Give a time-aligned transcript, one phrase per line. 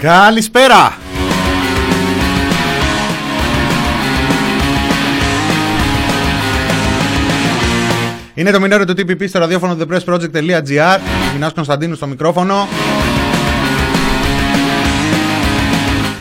[0.00, 0.92] Καλησπέρα!
[8.37, 10.99] Είναι το μηνόριο του TPP στο ραδιόφωνο thepressproject.gr
[11.33, 12.67] Μινάς Κωνσταντίνου στο μικρόφωνο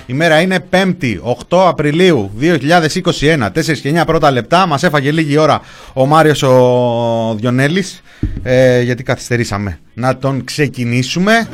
[0.06, 4.66] Η μέρα είναι 5η, 8 Απριλίου 2021, 4 και 9 πρώτα λεπτά.
[4.66, 5.60] Μας έφαγε λίγη ώρα
[5.92, 8.02] ο Μάριος ο Διονέλης,
[8.42, 9.78] ε, γιατί καθυστερήσαμε.
[9.94, 11.48] Να τον ξεκινήσουμε.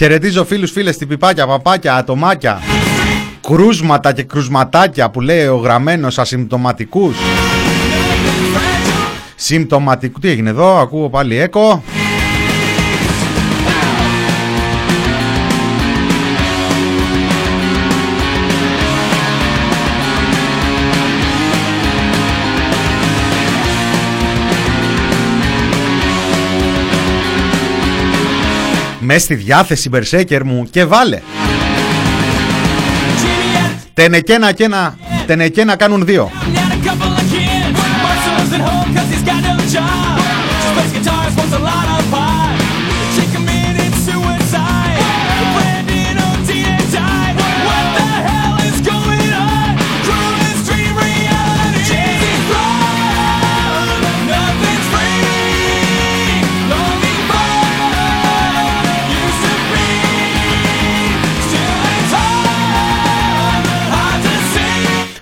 [0.00, 2.60] Χαιρετίζω φίλους, φίλες, τυπιπάκια, παπάκια, ατομάκια.
[3.40, 7.16] Κρούσματα και κρουσματάκια που λέει ο γραμμένος ασυμπτωματικούς.
[9.34, 11.82] Συμπτωματικού, τι έγινε εδώ, ακούω πάλι έκο
[29.12, 31.20] μες στη διάθεση Μπερσέκερ μου και βάλε.
[33.94, 36.30] Τενεκένα και ένα, τενεκένα κάνουν δύο.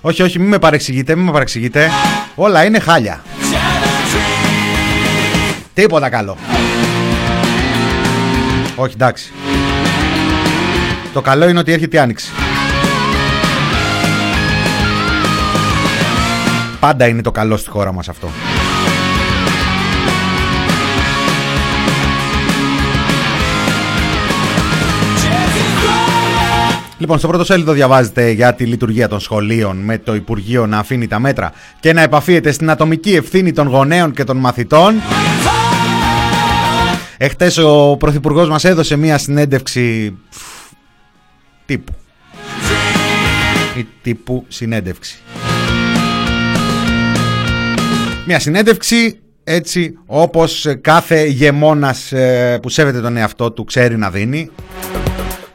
[0.08, 1.90] Όχι, όχι, μην με παρεξηγείτε, μην με παρεξηγείτε.
[2.34, 3.22] Όλα είναι χάλια.
[5.74, 6.36] Τίποτα καλό.
[8.76, 9.32] Όχι, εντάξει.
[11.12, 12.30] Το καλό είναι ότι έρχεται η άνοιξη.
[16.80, 18.30] Πάντα είναι το καλό στη χώρα μας αυτό.
[26.98, 31.06] Λοιπόν, στο πρώτο σέλιδο διαβάζετε για τη λειτουργία των σχολείων με το Υπουργείο να αφήνει
[31.06, 34.94] τα μέτρα και να επαφίεται στην ατομική ευθύνη των γονέων και των μαθητών.
[37.16, 40.16] Εχθές ο Πρωθυπουργός μας έδωσε μία συνέντευξη
[41.66, 41.92] τύπου.
[43.76, 45.18] Ή τύπου συνέντευξη.
[48.26, 54.50] Μία συνέντευξη έτσι όπως κάθε γεμόνας ε, που σέβεται τον εαυτό του ξέρει να δίνει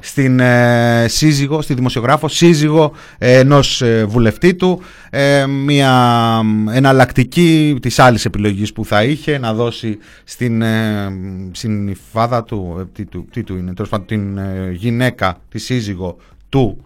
[0.05, 6.41] στην ε, σύζυγο, στη δημοσιογράφο, σύζυγο ε, ενός ε, βουλευτή του, ε, μια
[6.71, 11.11] εναλλακτική της άλλης επιλογής που θα είχε να δώσει στην ε,
[11.51, 14.39] συνυφάδα του, τι, του, τι του είναι, τέλος την
[14.71, 16.17] γυναίκα, τη σύζυγο
[16.49, 16.85] του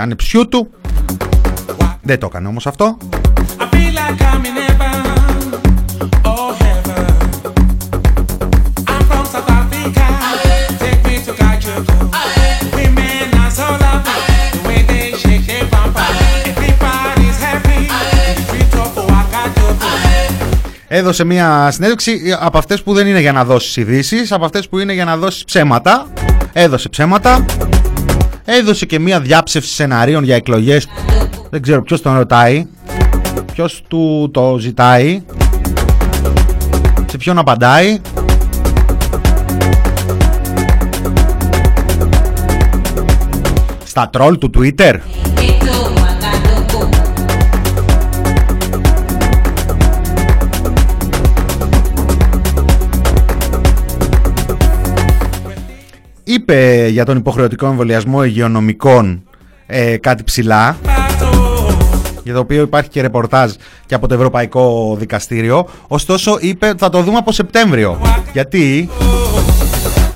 [0.00, 0.70] ανεψιού του.
[2.02, 2.96] Δεν το έκανε όμως αυτό.
[20.96, 24.78] Έδωσε μια συνέντευξη από αυτές που δεν είναι για να δώσεις ειδήσεις, από αυτές που
[24.78, 26.06] είναι για να δώσεις ψέματα.
[26.52, 27.44] Έδωσε ψέματα.
[28.44, 30.86] Έδωσε και μια διάψευση σεναρίων για εκλογές.
[31.50, 32.66] Δεν ξέρω ποιος τον ρωτάει.
[33.52, 35.22] Ποιος του το ζητάει.
[37.06, 38.00] Σε ποιον απαντάει.
[43.84, 44.94] Στα τρόλ του Twitter.
[56.24, 59.22] Είπε για τον υποχρεωτικό εμβολιασμό υγειονομικών
[59.66, 60.76] ε, κάτι ψηλά
[62.24, 63.52] για το οποίο υπάρχει και ρεπορτάζ
[63.86, 65.68] και από το Ευρωπαϊκό Δικαστήριο.
[65.86, 68.00] Ωστόσο είπε θα το δούμε από Σεπτέμβριο.
[68.32, 68.88] Γιατί;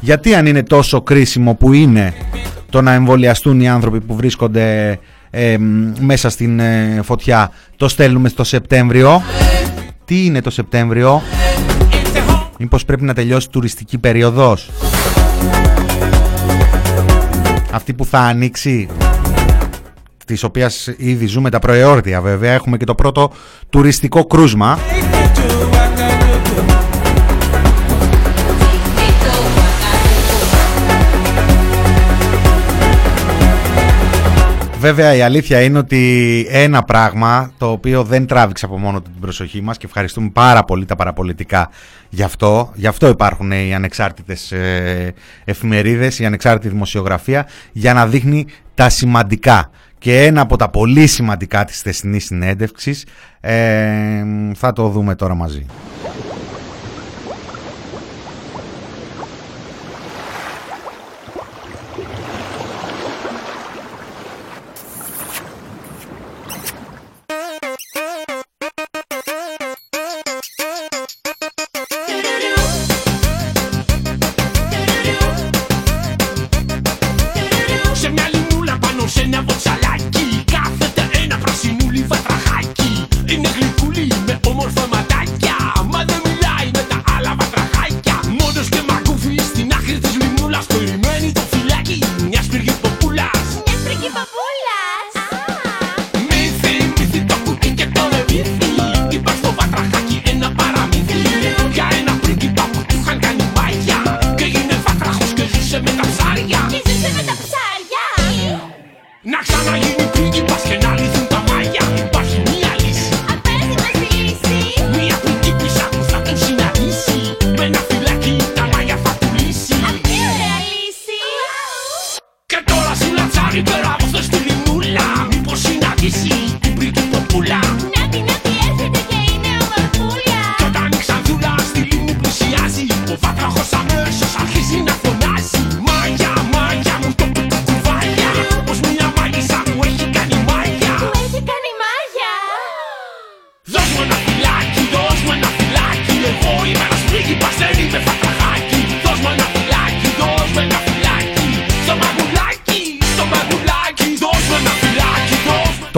[0.00, 2.14] Γιατί αν είναι τόσο κρίσιμο που είναι
[2.70, 4.98] το να εμβολιαστούν οι άνθρωποι που βρίσκονται
[5.30, 5.56] ε,
[6.00, 9.22] μέσα στην ε, φωτιά το στέλνουμε στο Σεπτέμβριο;
[10.04, 11.22] Τι είναι το Σεπτέμβριο;
[12.58, 14.70] Μήπως πρέπει να τελειώσει τουριστική περίοδος;
[17.70, 18.88] Αυτή που θα ανοίξει
[20.26, 22.52] της οποίας ήδη ζούμε τα προεόρδια βέβαια.
[22.52, 23.30] Έχουμε και το πρώτο
[23.70, 24.78] τουριστικό κρούσμα
[34.78, 39.62] Βέβαια η αλήθεια είναι ότι ένα πράγμα το οποίο δεν τράβηξε από μόνο την προσοχή
[39.62, 41.70] μας και ευχαριστούμε πάρα πολύ τα παραπολιτικά
[42.08, 42.72] γι' αυτό.
[42.74, 45.14] Γι' αυτό υπάρχουν οι ανεξάρτητες ε,
[45.44, 49.70] εφημερίδες, η ανεξάρτητη δημοσιογραφία για να δείχνει τα σημαντικά.
[49.98, 53.06] Και ένα από τα πολύ σημαντικά της θεσινής συνέντευξης
[53.40, 55.66] ε, θα το δούμε τώρα μαζί.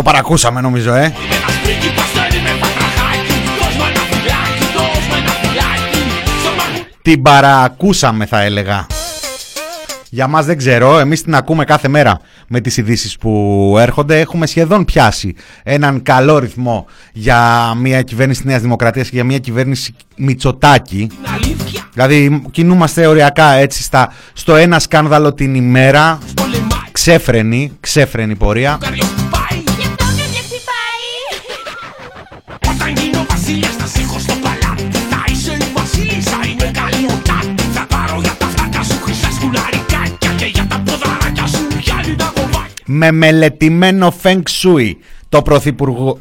[0.05, 1.13] Ακούσαμε νομίζω ε
[7.03, 8.87] Την παρακούσαμε θα έλεγα
[10.13, 14.21] για μας δεν ξέρω, εμείς την ακούμε κάθε μέρα με τις ειδήσεις που έρχονται.
[14.21, 19.95] Έχουμε σχεδόν πιάσει έναν καλό ρυθμό για μια κυβέρνηση Νέας Δημοκρατίας και για μια κυβέρνηση
[20.17, 21.11] Μητσοτάκη.
[21.93, 26.19] Δηλαδή κινούμαστε οριακά έτσι στα, στο ένα σκάνδαλο την ημέρα.
[26.93, 28.79] Ξέφρενη, ξέφρενη πορεία.
[42.93, 44.93] Με μελετημένο Feng Shui
[45.31, 45.43] το,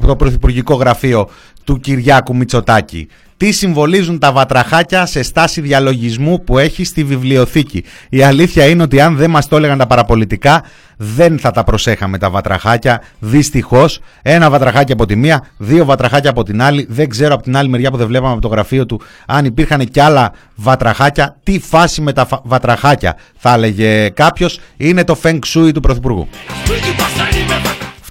[0.06, 1.28] το πρωθυπουργικό γραφείο
[1.64, 3.08] του Κυριάκου Μητσοτάκη.
[3.36, 7.84] Τι συμβολίζουν τα βατραχάκια σε στάση διαλογισμού που έχει στη βιβλιοθήκη.
[8.08, 10.64] Η αλήθεια είναι ότι αν δεν μας το έλεγαν τα παραπολιτικά
[10.96, 13.02] δεν θα τα προσέχαμε τα βατραχάκια.
[13.18, 16.86] Δυστυχώς ένα βατραχάκι από τη μία, δύο βατραχάκια από την άλλη.
[16.88, 19.84] Δεν ξέρω από την άλλη μεριά που δεν βλέπαμε από το γραφείο του αν υπήρχαν
[19.84, 21.36] και άλλα βατραχάκια.
[21.42, 24.60] Τι φάση με τα βατραχάκια θα έλεγε κάποιος.
[24.76, 26.28] Είναι το feng shui του Πρωθυπουργού.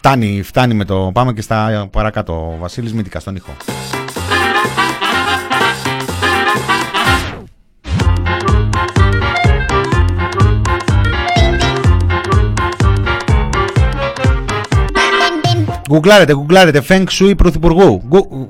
[0.02, 1.12] Φτάνει, φτάνει με το.
[1.14, 2.56] Πάμε και στα παρακάτω.
[2.60, 3.52] Βασίλης Μήτικα στον ήχο.
[15.90, 18.02] Γκουγκλάρετε, γκουγκλάρετε Feng Shui Πρωθυπουργού.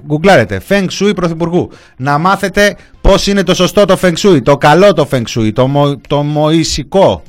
[0.06, 1.70] Γκουγκλάρετε Feng Shui Πρωθυπουργού.
[1.98, 5.68] Να μάθετε πώς είναι το σωστό το Feng Shui, το καλό το Feng Shui, το,
[5.68, 7.24] μο, το μοϊσικό,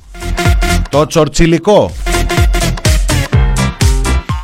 [0.89, 1.91] το τσορτσιλικό.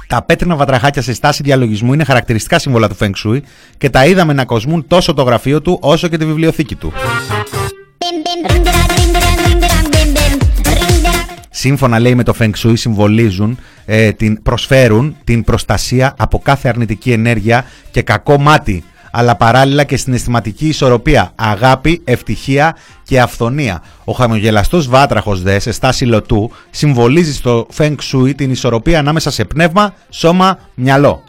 [0.09, 3.41] Τα πέτρινα βατραχάκια σε στάση διαλογισμού είναι χαρακτηριστικά σύμβολα του Feng Shui
[3.79, 6.93] και τα είδαμε να κοσμούν τόσο το γραφείο του όσο και τη βιβλιοθήκη του.
[11.51, 17.13] Σύμφωνα λέει με το Feng Shui συμβολίζουν, ε, την, προσφέρουν την προστασία από κάθε αρνητική
[17.13, 18.85] ενέργεια και κακό μάτι
[19.19, 23.83] αλλά παράλληλα και στην αισθηματική ισορροπία, αγάπη, ευτυχία και αυθονία.
[24.05, 29.45] Ο χαμογελαστός βάτραχος δε σε στάση λωτού συμβολίζει στο Feng Shui την ισορροπία ανάμεσα σε
[29.45, 31.23] πνεύμα, σώμα, μυαλό.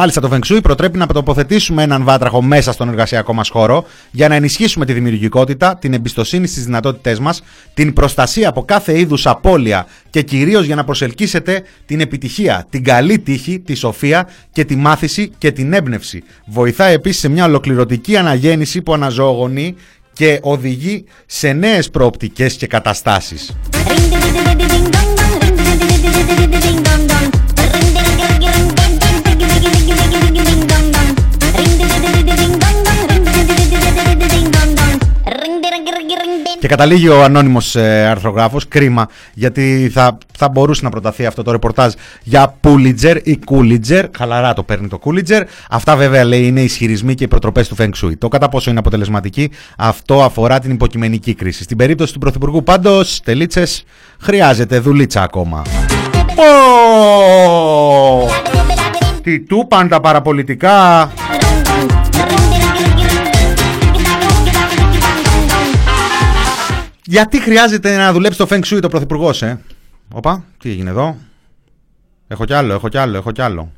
[0.00, 4.28] Μάλιστα, το Feng Shui προτρέπει να τοποθετήσουμε έναν βάτραχο μέσα στον εργασιακό μα χώρο για
[4.28, 7.34] να ενισχύσουμε τη δημιουργικότητα, την εμπιστοσύνη στι δυνατότητέ μα,
[7.74, 13.18] την προστασία από κάθε είδου απώλεια και κυρίω για να προσελκύσετε την επιτυχία, την καλή
[13.18, 16.22] τύχη, τη σοφία και τη μάθηση και την έμπνευση.
[16.46, 19.74] Βοηθάει επίση σε μια ολοκληρωτική αναγέννηση που αναζωογονεί
[20.12, 23.56] και οδηγεί σε νέες προοπτικές και καταστάσεις.
[36.60, 41.50] Και καταλήγει ο ανώνυμος ε, αρθρογράφος, κρίμα, γιατί θα, θα μπορούσε να προταθεί αυτό το
[41.50, 44.06] ρεπορτάζ για Πούλιτζερ ή Κούλιτζερ.
[44.16, 45.42] Χαλαρά το παίρνει το Κούλιτζερ.
[45.70, 48.12] Αυτά βέβαια λέει είναι ισχυρισμοί και οι προτροπές του Feng Shui.
[48.18, 51.62] Το κατά πόσο είναι αποτελεσματική, αυτό αφορά την υποκειμενική κρίση.
[51.62, 53.84] Στην περίπτωση του Πρωθυπουργού πάντως, τελίτσες,
[54.20, 55.62] χρειάζεται δουλίτσα ακόμα.
[59.22, 61.10] Τι του πάντα παραπολιτικά.
[67.10, 69.60] Γιατί χρειάζεται να δουλέψει το Feng Shui το πρωθυπουργός, ε;
[70.12, 71.16] Οπα, τι έγινε εδώ;
[72.28, 73.72] Έχω κι άλλο, έχω κι άλλο, έχω κι άλλο.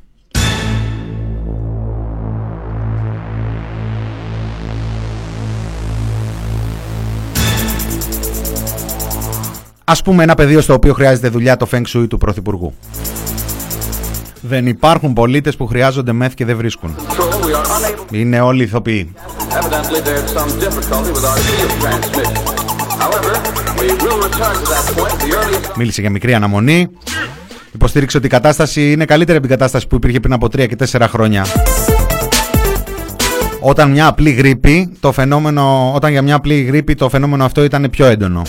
[9.85, 12.75] Ας πούμε ένα πεδίο στο οποίο χρειάζεται δουλειά το Feng Shui του πρωθυπουργού.
[14.41, 16.97] Δεν υπάρχουν πολίτες που χρειάζονται μεθ και δεν βρίσκουν.
[18.11, 19.15] Είναι όλοι ηθοποιοί.
[25.76, 26.88] Μίλησε για μικρή αναμονή.
[27.73, 30.76] Υποστήριξε ότι η κατάσταση είναι καλύτερη από την κατάσταση που υπήρχε πριν από 3 και
[30.90, 31.47] 4 χρόνια.
[33.61, 37.90] Όταν μια απλή γρήπη, το φαινόμενο, όταν για μια απλή γρήπη το φαινόμενο αυτό ήταν
[37.90, 38.42] πιο έντονο.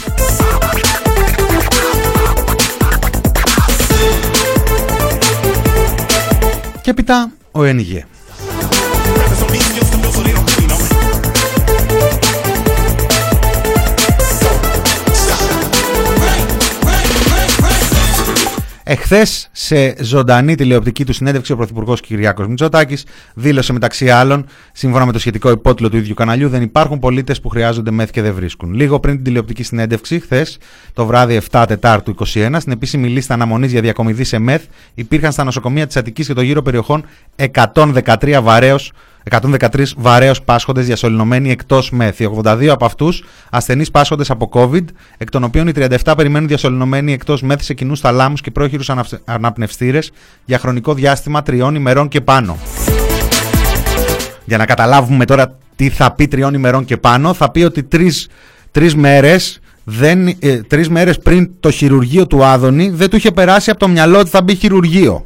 [6.81, 8.05] Και έπειτα ο ΕΝΓΕ.
[18.93, 25.11] Εχθές, σε ζωντανή τηλεοπτική του συνέντευξη, ο Πρωθυπουργός Κυριάκος Μητσοτάκης δήλωσε μεταξύ άλλων, σύμφωνα με
[25.11, 28.73] το σχετικό υπότιτλο του ίδιου καναλιού, δεν υπάρχουν πολίτες που χρειάζονται μεθ και δεν βρίσκουν.
[28.73, 30.57] Λίγο πριν την τηλεοπτική συνέντευξη, χθες,
[30.93, 35.43] το βράδυ 7 Τετάρτου 21, στην επίσημη λίστα αναμονής για διακομιδή σε μεθ, υπήρχαν στα
[35.43, 37.05] νοσοκομεία της Αττικής και των γύρω περιοχών
[37.35, 38.91] 113 βαρέως
[39.29, 42.19] 113 βαρέως πάσχοντες διασωληνωμένοι εκτός ΜΕΘ.
[42.19, 44.85] 82 από αυτούς ασθενείς πάσχοντες από COVID,
[45.17, 48.89] εκ των οποίων οι 37 περιμένουν διασωληνωμένοι εκτός ΜΕΘ σε κοινούς θαλάμους και πρόχειρους
[49.25, 50.11] αναπνευστήρες
[50.45, 52.57] για χρονικό διάστημα τριών ημερών και πάνω.
[54.45, 58.27] Για να καταλάβουμε τώρα τι θα πει τριών ημερών και πάνω, θα πει ότι τρεις
[58.71, 63.69] τρεις μέρες δεν, ε, τρεις μέρες πριν το χειρουργείο του Άδωνη δεν του είχε περάσει
[63.69, 65.25] από το μυαλό ότι θα μπει χειρουργείο.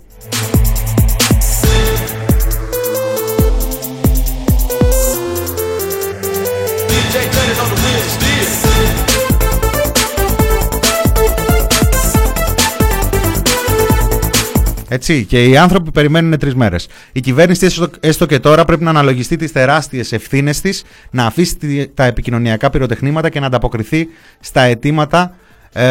[14.96, 16.88] Έτσι, και οι άνθρωποι περιμένουν τρεις μέρες.
[17.12, 21.92] Η κυβέρνηση, έστω, έστω και τώρα, πρέπει να αναλογιστεί τις τεράστιες ευθύνες της, να αφήσει
[21.94, 24.08] τα επικοινωνιακά πυροτεχνήματα και να ανταποκριθεί
[24.40, 25.36] στα αιτήματα
[25.78, 25.86] ε,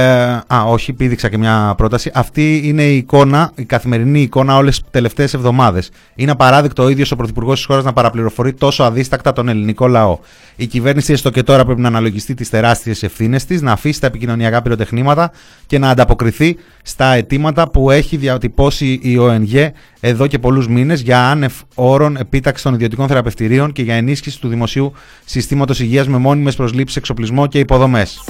[0.46, 2.10] α, όχι, πήδηξα και μια πρόταση.
[2.14, 5.90] Αυτή είναι η εικόνα, η καθημερινή εικόνα όλες τις τελευταίες εβδομάδες.
[6.14, 10.18] Είναι απαράδεκτο ο ίδιος ο Πρωθυπουργός της χώρας να παραπληροφορεί τόσο αδίστακτα τον ελληνικό λαό.
[10.56, 14.06] Η κυβέρνηση έστω και τώρα πρέπει να αναλογιστεί τις τεράστιες ευθύνες της, να αφήσει τα
[14.06, 15.30] επικοινωνιακά πυροτεχνήματα
[15.66, 21.30] και να ανταποκριθεί στα αιτήματα που έχει διατυπώσει η ΟΕΝΓΕ εδώ και πολλούς μήνες για
[21.30, 24.92] άνευ όρων επίταξη των ιδιωτικών θεραπευτηρίων και για ενίσχυση του δημοσίου
[25.24, 28.24] συστήματος υγείας με μόνιμες προσλήψεις, εξοπλισμό και υποδομές.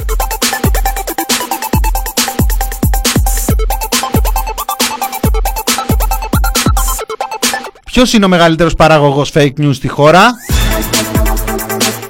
[7.94, 10.30] Ποιος είναι ο μεγαλύτερος παραγωγός fake news στη χώρα;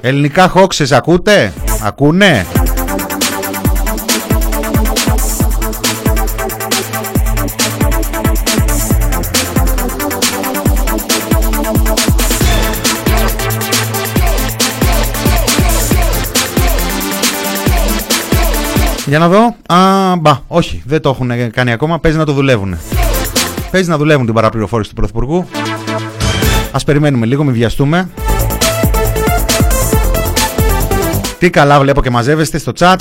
[0.00, 2.46] Ελληνικά χόξες ακούτε; Ακούνε;
[19.06, 19.54] Για να δω.
[19.66, 22.00] Α, μπα, όχι, δεν το έχουν κάνει ακόμα.
[22.00, 22.78] Παίζει να το δουλεύουν.
[23.74, 25.46] Παίζει να δουλεύουν την παραπληροφόρηση του Πρωθυπουργού.
[26.72, 28.08] Ας περιμένουμε λίγο, μην βιαστούμε.
[31.38, 32.96] Τι καλά βλέπω και μαζεύεστε στο chat.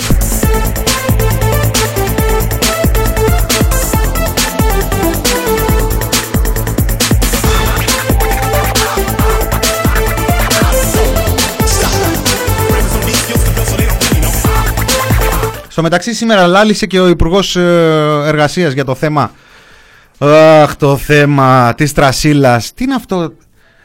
[15.68, 17.60] Στο μεταξύ σήμερα λάλησε και ο Υπουργός ε,
[18.26, 19.30] Εργασίας για το θέμα
[20.18, 22.72] Αχ, το θέμα της τρασίλας.
[22.74, 23.32] Τι είναι αυτό,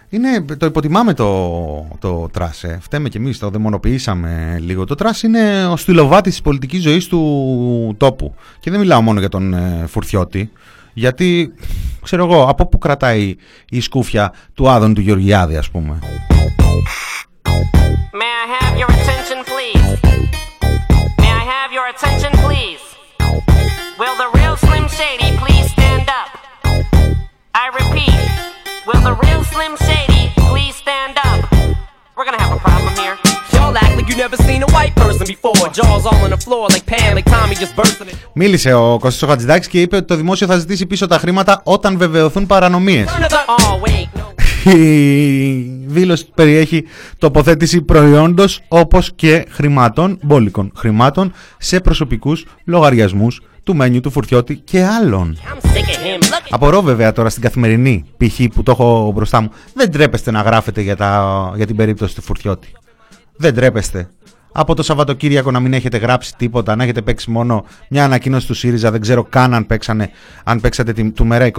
[0.09, 2.79] είναι, το υποτιμάμε το, το trash, ε.
[2.81, 4.85] φταίμε κι εμείς, το δαιμονοποιήσαμε λίγο.
[4.85, 8.33] Το trash είναι ο στυλοβάτης της πολιτικής ζωής του τόπου.
[8.59, 10.51] Και δεν μιλάω μόνο για τον ε, Φουρτιώτη,
[10.93, 11.53] γιατί,
[12.01, 13.35] ξέρω εγώ, από πού κρατάει
[13.69, 15.99] η σκούφια του Άδωνη του Γεωργιάδη, ας πούμε.
[18.21, 19.87] May I have your attention, please?
[21.21, 22.83] May I have your attention, please?
[23.99, 25.48] Will the real Slim Shady please stand
[26.19, 26.29] up?
[27.63, 28.19] I repeat,
[28.87, 31.39] will the real Slim Shady please stand up?
[32.15, 33.15] We're gonna have a problem here.
[33.53, 35.25] Y'all act like you never seen a white person
[38.33, 41.61] Μίλησε ο Κωστής ο Χατζηδάκης και είπε ότι το δημόσιο θα ζητήσει πίσω τα χρήματα
[41.63, 43.07] όταν βεβαιωθούν παρανομίες.
[44.63, 44.75] Η
[45.85, 46.85] δήλωση περιέχει
[47.17, 54.85] τοποθέτηση προϊόντος όπως και χρημάτων, μπόλικων χρημάτων σε προσωπικούς λογαριασμούς του μένιου του Φουρτιώτη και
[54.85, 55.37] άλλων.
[56.49, 58.39] Απορώ βέβαια τώρα στην καθημερινή π.χ.
[58.53, 59.51] που το έχω μπροστά μου.
[59.73, 62.71] Δεν τρέπεστε να γράφετε για, τα, για την περίπτωση του Φουρτιώτη.
[63.35, 64.09] Δεν τρέπεστε.
[64.51, 68.53] Από το Σαββατοκύριακο να μην έχετε γράψει τίποτα, να έχετε παίξει μόνο μια ανακοίνωση του
[68.53, 70.09] ΣΥΡΙΖΑ, δεν ξέρω καν αν, παίξανε,
[70.43, 71.51] αν παίξατε τη, του μέρα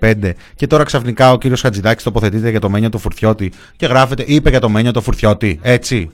[0.00, 4.24] 25 και τώρα ξαφνικά ο κύριος Χατζηδάκης τοποθετείται για το μένιο του Φουρτιώτη και γράφεται,
[4.26, 6.10] είπε για το μένιο του Φουρτιώτη, έτσι.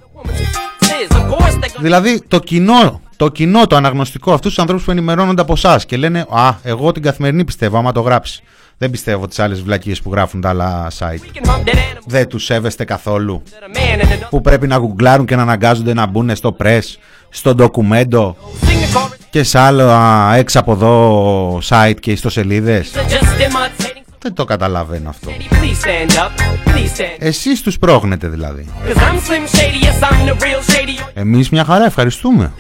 [1.81, 5.97] Δηλαδή το κοινό, το κοινό, το αναγνωστικό, αυτούς τους ανθρώπους που ενημερώνονται από εσάς και
[5.97, 8.43] λένε «Α, εγώ την καθημερινή πιστεύω, άμα το γράψεις».
[8.79, 11.41] Δεν πιστεύω τις άλλες βλακίες που γράφουν τα άλλα site.
[12.07, 13.43] Δεν τους σέβεστε καθόλου.
[14.31, 16.81] Που πρέπει να γκουγκλάρουν και να αναγκάζονται να μπουν στο press,
[17.29, 18.37] στο ντοκουμέντο
[19.31, 22.93] και σε άλλα έξω από εδώ site και ιστοσελίδες.
[24.23, 25.31] Δεν το καταλαβαίνω αυτό.
[27.19, 28.69] Εσείς τους πρόχνετε δηλαδή.
[31.15, 32.53] Εμείς μια χαρά ευχαριστούμε.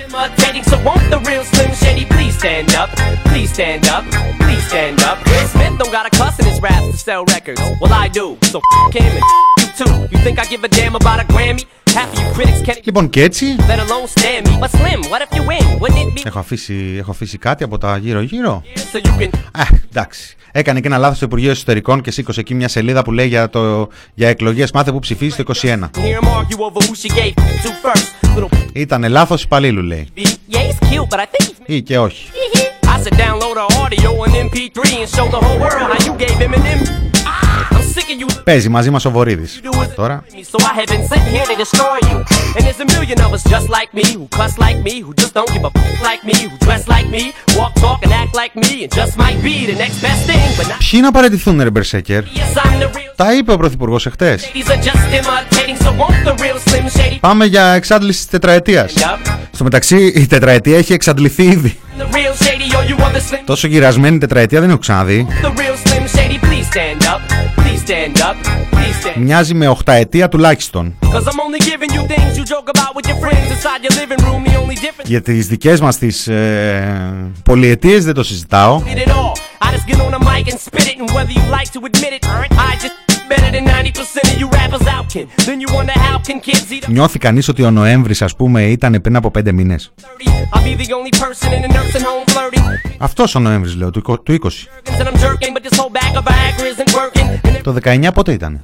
[12.85, 13.47] Λοιπόν και έτσι.
[16.25, 18.63] έχω αφήσει, έχω αφήσει κάτι από τα γύρω γύρω
[19.53, 20.37] Α, εντάξει.
[20.53, 23.51] Έκανε και ένα λάθος στο Υπουργείο Εσωτερικών και σήκωσε εκεί μια σελίδα που λέει για,
[23.51, 24.71] το, για εκλογές.
[24.73, 25.79] Μάθε που ψηφίζει το 21
[28.73, 30.09] Ήτανε λάθος υπαλλήλου λέει.
[31.67, 32.31] Ή και όχι
[38.45, 39.61] Παίζει μαζί μας ο Βορύδης.
[39.95, 40.25] Τώρα.
[50.91, 52.23] Ποιοι να παραιτηθούν ρε Μπερσέκερ;
[53.17, 54.51] Τα είπε ο Πρωθυπουργός εχθές.
[57.21, 58.93] Πάμε για εξάντληση της τετραετίας.
[59.51, 61.77] Στο μεταξύ η τετραετία έχει εξαντληθεί ήδη.
[63.45, 65.27] Τόσο γυρασμένη τετραετία δεν έχω ξαναδεί
[69.17, 70.95] Μοιάζει με 8 ετία τουλάχιστον
[75.05, 78.83] Για τις δικές μας τις ε, πολυετίες δεν το συζητάω.
[86.87, 89.93] Νιώθει κανείς ότι ο Νοέμβρης ας πούμε ήταν πριν από 5 μήνες;
[92.99, 94.37] Αυτός ο Νοέμβρης λέω του 20
[97.63, 98.61] Το 19 πότε ήταν;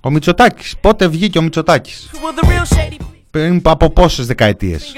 [0.00, 2.10] Ο Μητσοτάκης Πότε βγήκε ο Μητσοτάκης;
[3.34, 4.92] Πριν από πόσες δεκαετίες.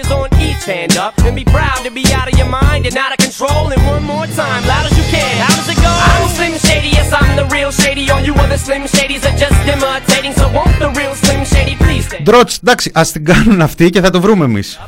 [12.22, 14.80] Ντρότς, εντάξει, ας την κάνουν αυτοί και θα το βρούμε εμείς.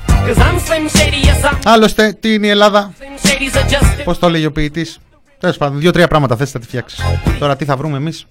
[1.64, 2.92] Άλλωστε, τι είναι η Ελλάδα;
[4.04, 4.98] Πώς το έλεγε ο ποιητής;
[5.40, 7.00] Τέλος πάντων, δύο-τρία πράγματα θες θα τη φτιάξεις.
[7.38, 8.26] Τώρα τι θα βρούμε εμείς;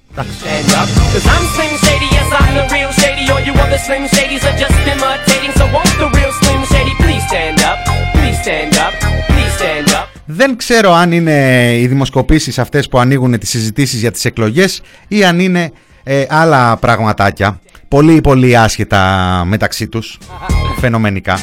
[10.25, 11.37] Δεν ξέρω αν είναι
[11.77, 15.71] οι δημοσκοπήσεις αυτές που ανοίγουν τις συζητήσεις για τις εκλογές ή αν είναι
[16.03, 17.59] ε, άλλα πραγματάκια.
[17.87, 19.01] Πολύ πολύ άσχετα
[19.45, 20.17] μεταξύ τους,
[20.81, 21.37] φαινομενικά.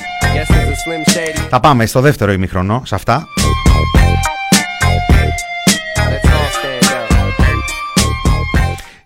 [1.51, 3.29] Θα πάμε στο δεύτερο ημιχρονό σε αυτά.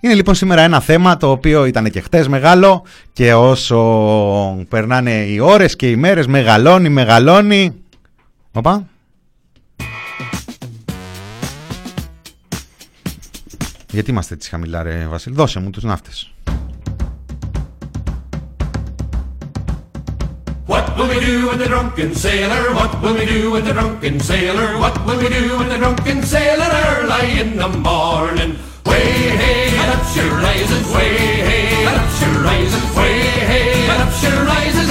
[0.09, 3.77] Είναι λοιπόν σήμερα ένα θέμα το οποίο ήταν και χτες μεγάλο και όσο
[4.69, 7.75] περνάνε οι ώρες και οι μέρες μεγαλώνει, μεγαλώνει.
[8.53, 8.87] Οπα.
[13.91, 16.33] Γιατί είμαστε έτσι χαμηλά ρε Βασίλ, δώσε μου τους ναύτες.
[20.67, 22.63] What will we do with the drunken sailor?
[22.79, 24.69] What will we do with the drunken sailor?
[24.83, 28.68] What will we do with the drunken sailor; Early in the morning?
[28.89, 29.09] Way
[29.43, 31.13] hey and up she rises, way
[31.49, 33.21] hey and up she rises, way
[33.51, 34.88] hey and up she rises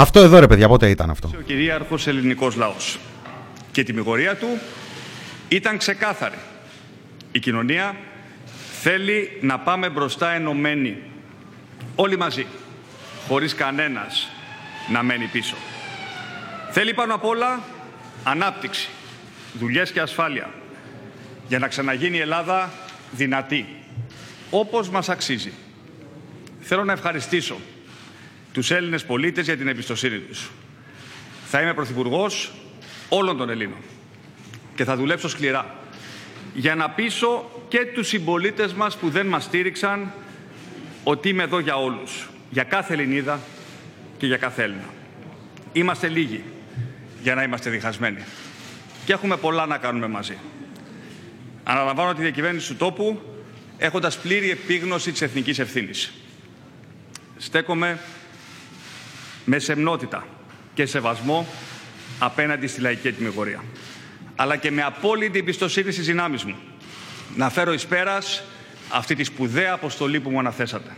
[0.00, 2.98] Αυτό εδώ ρε παιδιά, πότε ήταν αυτό; Ο κυρίαρχος ελληνικός λαός.
[3.72, 4.58] Και η τιμιγορία του
[5.48, 6.38] ήταν ξεκάθαρη.
[7.32, 7.96] Η κοινωνία
[8.82, 10.96] θέλει να πάμε μπροστά ενωμένοι.
[11.94, 12.46] Όλοι μαζί.
[13.28, 14.28] Χωρίς κανένας
[14.90, 15.54] να μένει πίσω.
[16.70, 17.60] Θέλει πάνω απ' όλα
[18.24, 18.88] ανάπτυξη,
[19.58, 20.50] δουλειές και ασφάλεια.
[21.48, 22.72] Για να ξαναγίνει η Ελλάδα
[23.10, 23.66] δυνατή.
[24.50, 25.52] Όπως μας αξίζει.
[26.60, 27.56] Θέλω να ευχαριστήσω
[28.52, 30.50] τους Έλληνες πολίτες για την εμπιστοσύνη τους.
[31.46, 32.52] Θα είμαι Πρωθυπουργός
[33.08, 33.78] όλων των Ελλήνων
[34.74, 35.76] και θα δουλέψω σκληρά
[36.54, 40.12] για να πείσω και τους συμπολίτες μας που δεν μας στήριξαν
[41.04, 43.40] ότι είμαι εδώ για όλους, για κάθε Ελληνίδα
[44.18, 44.88] και για κάθε Έλληνα.
[45.72, 46.42] Είμαστε λίγοι
[47.22, 48.24] για να είμαστε διχασμένοι
[49.04, 50.36] και έχουμε πολλά να κάνουμε μαζί.
[51.64, 53.20] Αναλαμβάνω τη διακυβέρνηση του τόπου
[53.78, 56.12] έχοντας πλήρη επίγνωση της εθνικής ευθύνης.
[57.36, 57.98] Στέκομαι
[59.50, 60.26] με σεμνότητα
[60.74, 61.46] και σεβασμό
[62.18, 63.64] απέναντι στη λαϊκή ετοιμιγορία.
[64.36, 66.54] Αλλά και με απόλυτη εμπιστοσύνη στις δυνάμεις μου.
[67.36, 68.42] Να φέρω εις πέρας
[68.88, 70.90] αυτή τη σπουδαία αποστολή που μου αναθέσατε.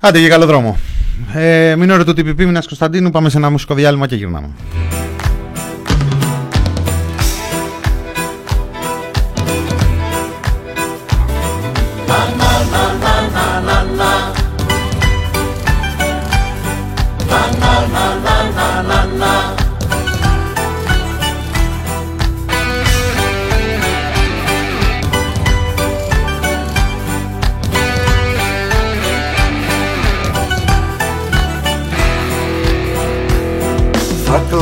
[0.00, 0.78] Άντε για καλό δρόμο.
[1.34, 4.54] Ε, μην ώρα του TPP Μινάς Κωνσταντίνου, πάμε σε ένα μουσικό διάλειμμα και γυρνάμε.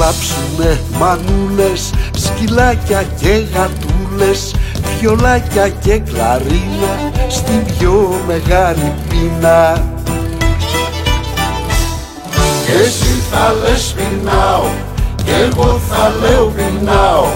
[0.04, 4.54] Κλάψουνε μανούλες, σκυλάκια και γατούλες
[5.00, 9.84] Βιολάκια και κλαρίνα στην πιο μεγάλη πείνα.
[12.66, 14.64] Και εσύ θα λες πεινάω
[15.16, 17.26] κι εγώ θα λέω πεινάω.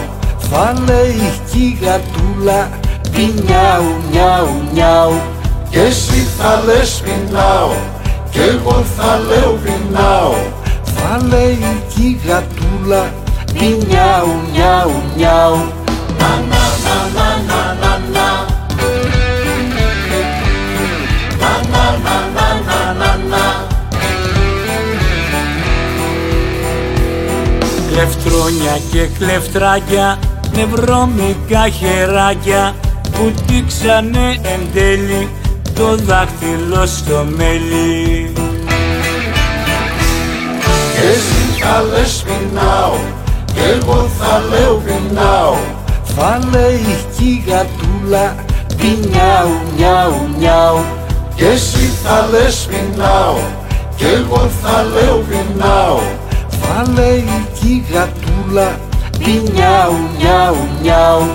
[0.51, 2.71] Θα λέει κι η γατούλα
[3.13, 5.21] πεινιάου νιάου νιάου
[5.71, 7.71] Και εσύ θα λες πεινάω
[8.31, 10.35] κι εγώ θα λέω πεινάω.
[11.01, 11.59] Θα λέει
[11.95, 15.73] κι η γατούλα μη νιάου νιάου νιάου
[16.19, 18.29] Να να να να να να να
[21.41, 23.67] Να να να να να να
[27.91, 30.19] Κλεφτρόνια και κλεφτράκια
[30.55, 32.75] νευρώμικα χεράκια
[33.13, 35.29] που τύξανε εν τέλει
[35.75, 38.33] το δάχτυλο στο μέλι.
[41.15, 42.97] Εσύ θα λες πεινάω
[43.47, 45.57] κι εγώ θα λέω πεινάω.
[46.17, 48.35] Θα λέει κι η γατούλα
[48.77, 50.85] πεινιάου νιάου νιάου
[51.35, 53.39] Κι εσύ θα λες πεινάω
[53.97, 56.01] κι εγώ θα λέω πεινάω.
[56.61, 57.25] Θα λέει
[57.61, 58.79] κι η γατούλα
[59.19, 61.27] πεινιάου νιάου νιάου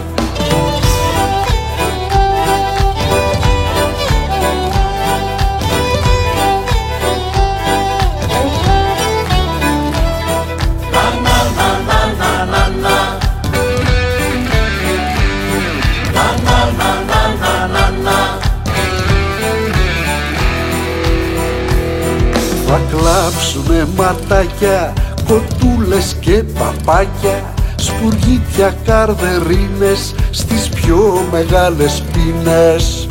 [23.53, 24.93] κλάψουνε ματάκια,
[25.27, 33.07] κοτούλες και παπάκια Σπουργίτια καρδερίνες στις πιο μεγάλες πίνες.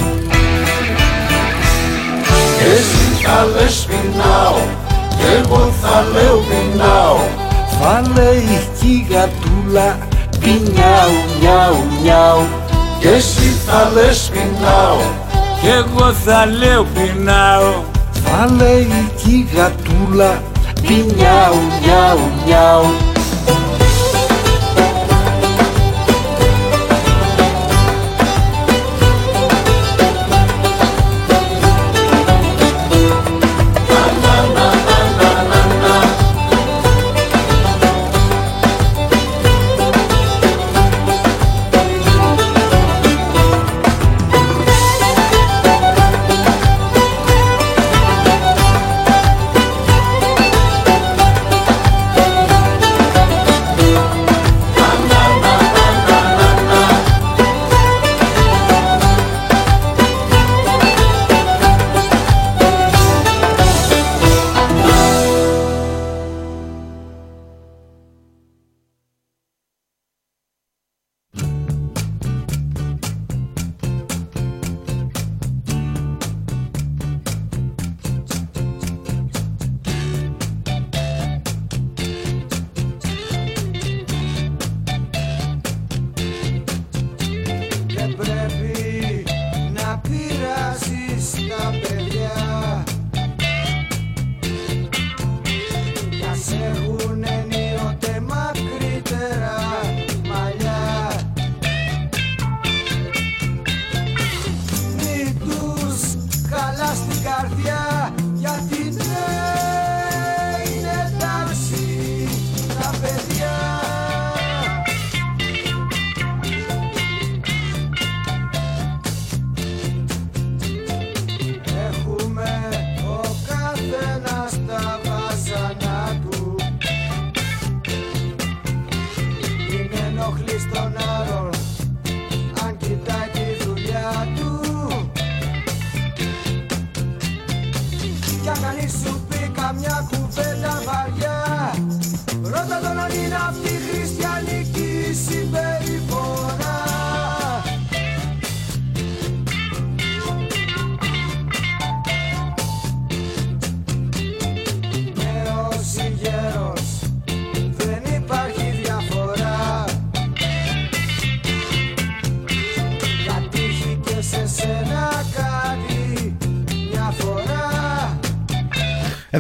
[2.75, 4.61] Εσύ θα λες πεινάω
[5.09, 7.17] κι εγώ θα λέω πεινάω
[7.81, 9.99] Θα λέει κι η γατούλα
[10.41, 12.47] πεινιάου νιάου νιάου
[12.99, 15.01] Κι εσύ θα λες πεινάω
[15.61, 17.92] κι εγώ θα λέω πεινάω
[18.35, 20.43] θα λέει κι η γατούλα
[20.81, 21.57] πινιάου
[22.47, 23.12] νιάου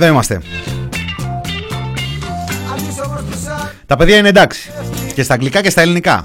[0.03, 0.41] Εδώ είμαστε.
[3.87, 4.71] Τα παιδιά είναι εντάξει.
[5.15, 6.25] Και στα αγγλικά και στα ελληνικά.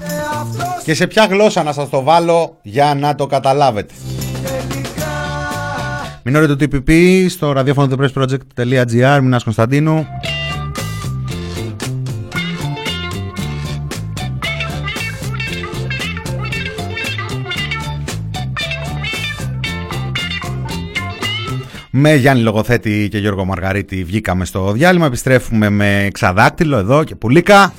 [0.84, 3.94] Και σε ποια γλώσσα να σας το βάλω για να το καταλάβετε.
[6.22, 10.06] Μην το TPP στο ραδιόφωνο thepressproject.gr Μινάς Κωνσταντίνου
[22.00, 25.06] Με Γιάννη Λογοθέτη και Γιώργο Μαργαρίτη βγήκαμε στο διάλειμμα.
[25.06, 27.72] Επιστρέφουμε με ξαδάκτυλο εδώ και πουλίκα.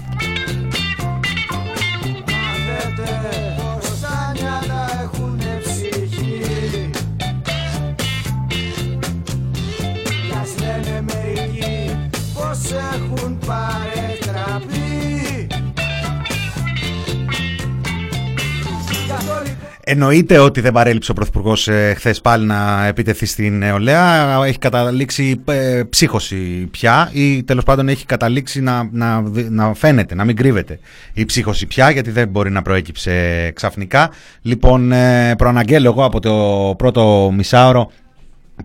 [19.91, 24.39] Εννοείται ότι δεν παρέλειψε ο Πρωθυπουργός ε, χθες πάλι να επιτεθεί στην νεολαία.
[24.45, 30.25] Έχει καταλήξει ε, ψύχωση πια ή τέλος πάντων έχει καταλήξει να, να, να φαίνεται, να
[30.25, 30.79] μην κρύβεται
[31.13, 34.11] η ψύχωση πια γιατί δεν μπορεί να προέκυψε ξαφνικά.
[34.41, 37.91] Λοιπόν, ε, προαναγγέλω εγώ από το πρώτο μισάωρο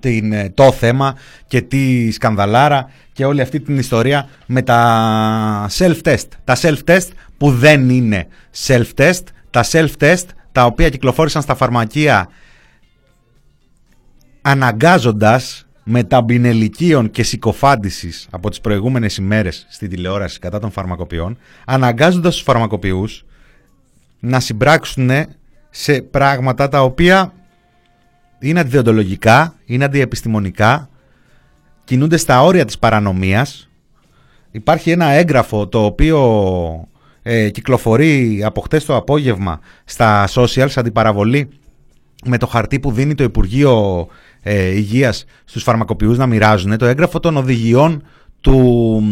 [0.01, 1.15] την, ε, το θέμα
[1.47, 6.29] και τη σκανδαλάρα και όλη αυτή την ιστορία με τα self-test.
[6.45, 8.27] Τα self-test που δεν είναι
[8.67, 12.29] self-test, τα self-test τα οποία κυκλοφόρησαν στα φαρμακεία
[14.43, 22.43] αναγκάζοντας μεταμπινελικίων και συκοφάντησης από τις προηγούμενες ημέρες στη τηλεόραση κατά των φαρμακοποιών, αναγκάζοντας τους
[22.43, 23.25] φαρμακοποιούς
[24.21, 25.11] να συμπράξουν
[25.71, 27.33] σε πράγματα τα οποία
[28.38, 30.88] είναι αντιδιοντολογικά, είναι αντιεπιστημονικά,
[31.85, 33.69] κινούνται στα όρια της παρανομίας.
[34.51, 36.88] Υπάρχει ένα έγγραφο το οποίο
[37.27, 41.49] ε, κυκλοφορεί από χτες το απόγευμα στα social, σαν αντιπαραβολή
[42.25, 44.07] με το χαρτί που δίνει το Υπουργείο
[44.41, 48.03] ε, Υγείας στους φαρμακοποιούς να μοιράζουν το έγγραφο των οδηγιών
[48.41, 49.03] του,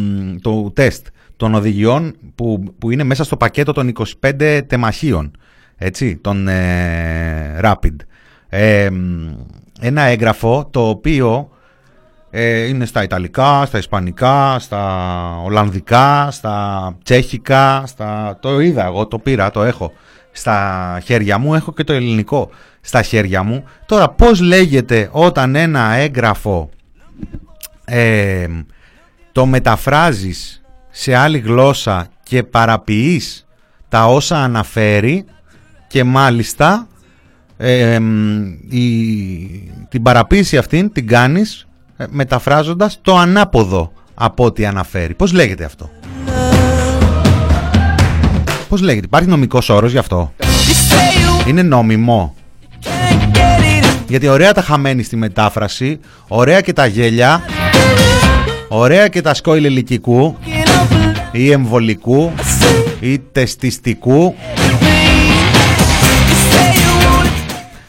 [0.42, 5.30] του τεστ, των οδηγιών που, που είναι μέσα στο πακέτο των 25 τεμαχίων,
[5.76, 7.96] έτσι, των ε, Rapid.
[8.48, 8.88] Ε,
[9.80, 11.48] ένα έγγραφο το οποίο
[12.34, 14.82] ε, είναι στα Ιταλικά, στα Ισπανικά, στα
[15.44, 18.38] Ολλανδικά, στα Τσέχικα, στα...
[18.40, 19.92] το είδα εγώ, το πήρα, το έχω
[20.32, 23.64] στα χέρια μου, έχω και το ελληνικό στα χέρια μου.
[23.86, 26.70] Τώρα πώς λέγεται όταν ένα έγγραφο
[27.84, 28.46] ε,
[29.32, 33.46] το μεταφράζεις σε άλλη γλώσσα και παραποιείς
[33.88, 35.24] τα όσα αναφέρει
[35.88, 36.86] και μάλιστα
[37.56, 37.98] ε,
[38.68, 38.86] η,
[39.88, 41.71] την παραποίηση αυτήν την κάνεις ε,
[42.10, 45.14] μεταφράζοντας το ανάποδο από ό,τι αναφέρει.
[45.14, 45.90] Πώς λέγεται αυτό;
[48.68, 50.32] Πώς λέγεται; Υπάρχει νομικός όρος γι' αυτό;
[51.46, 52.34] Είναι νόμιμο.
[54.08, 57.42] Γιατί ωραία τα χαμένη στη μετάφραση, ωραία και τα γέλια,
[58.68, 60.36] ωραία και τα σκόιλ ηλικικού
[61.32, 62.32] ή εμβολικού
[63.00, 64.34] ή τεστιστικού.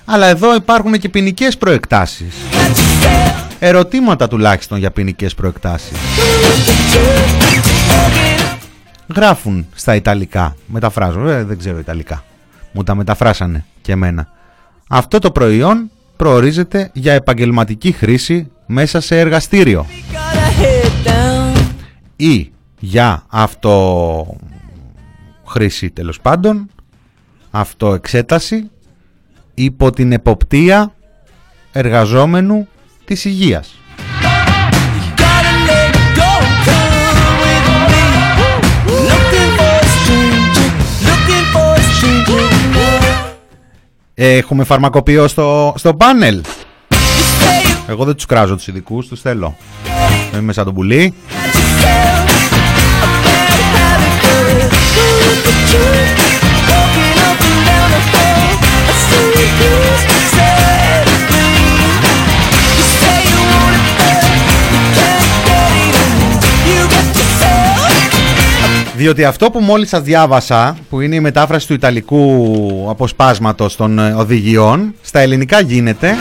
[0.05, 2.35] Αλλά εδώ υπάρχουν και ποινικές προεκτάσεις
[3.65, 5.97] ερωτήματα τουλάχιστον για ποινικές προεκτάσεις.
[9.15, 10.55] Γράφουν στα Ιταλικά.
[10.67, 12.23] Μεταφράζω, ε, δεν ξέρω Ιταλικά.
[12.71, 14.27] Μου τα μεταφράσανε και εμένα.
[14.89, 19.85] Αυτό το προϊόν προορίζεται για επαγγελματική χρήση μέσα σε εργαστήριο.
[22.15, 24.37] Ή για αυτό
[25.47, 26.69] χρήση τέλος πάντων,
[27.51, 28.69] αυτό εξέταση
[29.53, 30.93] υπό την εποπτεία
[31.71, 32.67] εργαζόμενου
[33.05, 33.75] της υγείας.
[44.15, 46.41] Έχουμε φαρμακοποιό στο, στο πάνελ.
[47.87, 49.55] Εγώ δεν τους κράζω τους ειδικούς, τους θέλω.
[50.39, 51.13] Είμαι σαν τον πουλί.
[68.95, 74.13] Διότι αυτό που μόλις σας διάβασα, που είναι η μετάφραση του Ιταλικού αποσπάσματος των ε,
[74.13, 76.15] οδηγιών, στα ελληνικά γίνεται.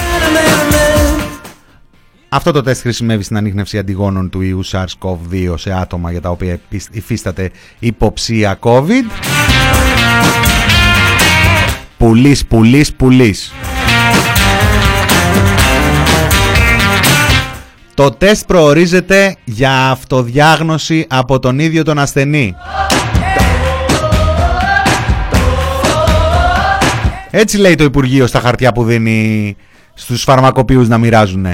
[2.28, 6.61] Αυτό το τεστ χρησιμεύει στην ανείχνευση αντιγόνων του ιού SARS-CoV-2 σε άτομα για τα οποία
[6.90, 9.04] υφίσταται υποψία COVID.
[11.98, 13.52] Πουλής, πουλής, πουλής.
[18.03, 22.55] Το τεστ προορίζεται για αυτοδιάγνωση από τον ίδιο τον ασθενή.
[27.31, 29.57] Έτσι λέει το Υπουργείο στα χαρτιά που δίνει
[29.95, 31.47] στους φαρμακοποιούς να μοιράζουν.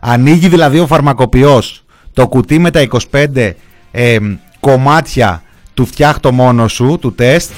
[0.00, 3.52] Ανοίγει δηλαδή ο φαρμακοποιός το κουτί με τα 25
[3.90, 4.16] ε,
[4.60, 5.42] κομμάτια
[5.74, 7.50] του φτιάχτο μόνο σου, του τεστ,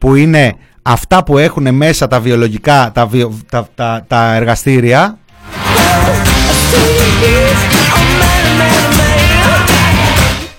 [0.00, 3.08] που είναι αυτά που έχουν μέσα τα βιολογικά, τα,
[3.50, 5.18] τα, τα, τα εργαστήρια.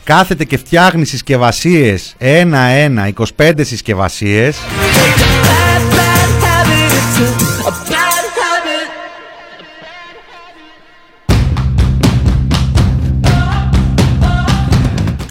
[0.04, 4.58] Κάθεται και φτιάχνει συσκευασίες ένα-ένα, 25 συσκευασίες.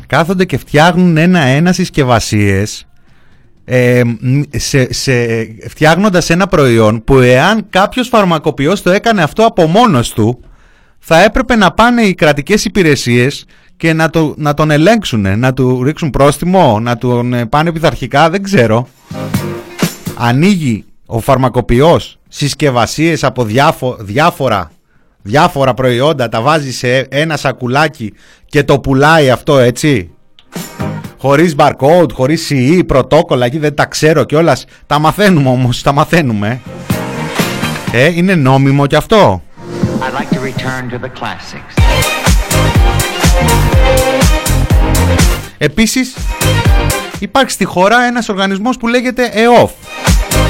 [0.08, 2.86] κάθονται και φτιάχνουν ένα-ένα συσκευασίες.
[3.64, 4.02] Ε,
[4.56, 5.12] σε, σε,
[5.68, 10.40] φτιάχνοντας ένα προϊόν που εάν κάποιος φαρμακοποιός το έκανε αυτό από μόνος του
[10.98, 13.44] θα έπρεπε να πάνε οι κρατικές υπηρεσίες
[13.76, 18.30] και να, το, να τον ελέγξουν, να του ρίξουν πρόστιμο, να τον ε, πάνε πειθαρχικά,
[18.30, 18.88] δεν ξέρω.
[20.16, 23.46] Ανοίγει ο φαρμακοποιός συσκευασίες από
[24.00, 24.70] διάφορα
[25.22, 28.12] διάφορα προϊόντα, τα βάζει σε ένα σακουλάκι
[28.46, 30.10] και το πουλάει αυτό έτσι.
[31.18, 34.64] Χωρίς barcode, χωρίς CE, πρωτόκολλα, εκεί δεν τα ξέρω κιόλας.
[34.86, 36.60] Τα μαθαίνουμε όμως, τα μαθαίνουμε.
[37.92, 39.42] Ε, είναι νόμιμο κι αυτό.
[40.10, 41.72] Like to return to the classics.
[45.58, 46.14] Επίσης,
[47.18, 49.70] υπάρχει στη χώρα ένας οργανισμός που λέγεται ΕΟΦ.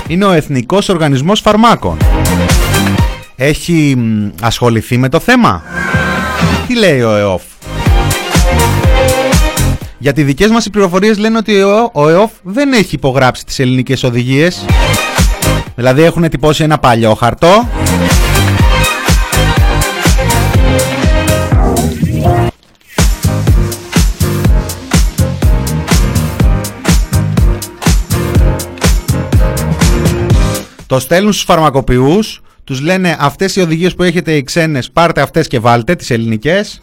[0.07, 1.97] Είναι ο Εθνικός Οργανισμός Φαρμάκων
[3.41, 3.97] έχει
[4.41, 5.63] ασχοληθεί με το θέμα;
[6.67, 7.43] Τι λέει ο ΕΟΦ;
[9.99, 14.65] Γιατί δικές μας οι πληροφορίες λένε ότι ο ΕΟΦ δεν έχει υπογράψει τις ελληνικές οδηγίες.
[15.75, 17.69] Δηλαδή έχουν τυπώσει ένα παλιό χαρτό.
[30.89, 35.47] Το στέλνουν στους φαρμακοποιούς τους λένε αυτές οι οδηγίες που έχετε οι ξένες πάρτε αυτές
[35.47, 36.83] και βάλτε τις ελληνικές.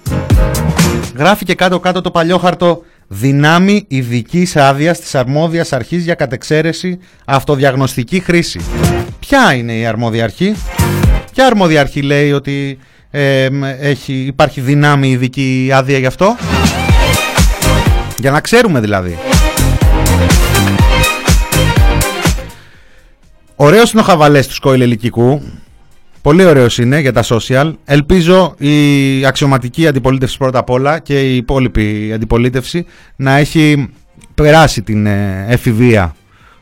[1.15, 6.99] Γράφει και κάτω κάτω το παλιό χαρτό δυνάμει ειδικής άδειας της αρμόδιας αρχής για κατεξαίρεση
[7.25, 8.59] αυτοδιαγνωστική χρήση.
[9.19, 10.55] Ποια είναι η αρμόδια αρχή,
[11.33, 12.77] Ποια αρμόδια αρχή λέει ότι
[13.79, 16.35] έχει, υπάρχει δυνάμει ειδική άδεια γι' αυτό,
[18.17, 19.17] Για να ξέρουμε δηλαδή.
[23.55, 25.41] Ωραίος είναι ο χαβαλές του σκόιλ ελικικού
[26.21, 27.73] Πολύ ωραίος είναι για τα social.
[27.85, 32.85] Ελπίζω η αξιωματική αντιπολίτευση πρώτα απ' όλα και η υπόλοιπη αντιπολίτευση
[33.15, 33.89] να έχει
[34.35, 36.15] περάσει την ε, εφηβεία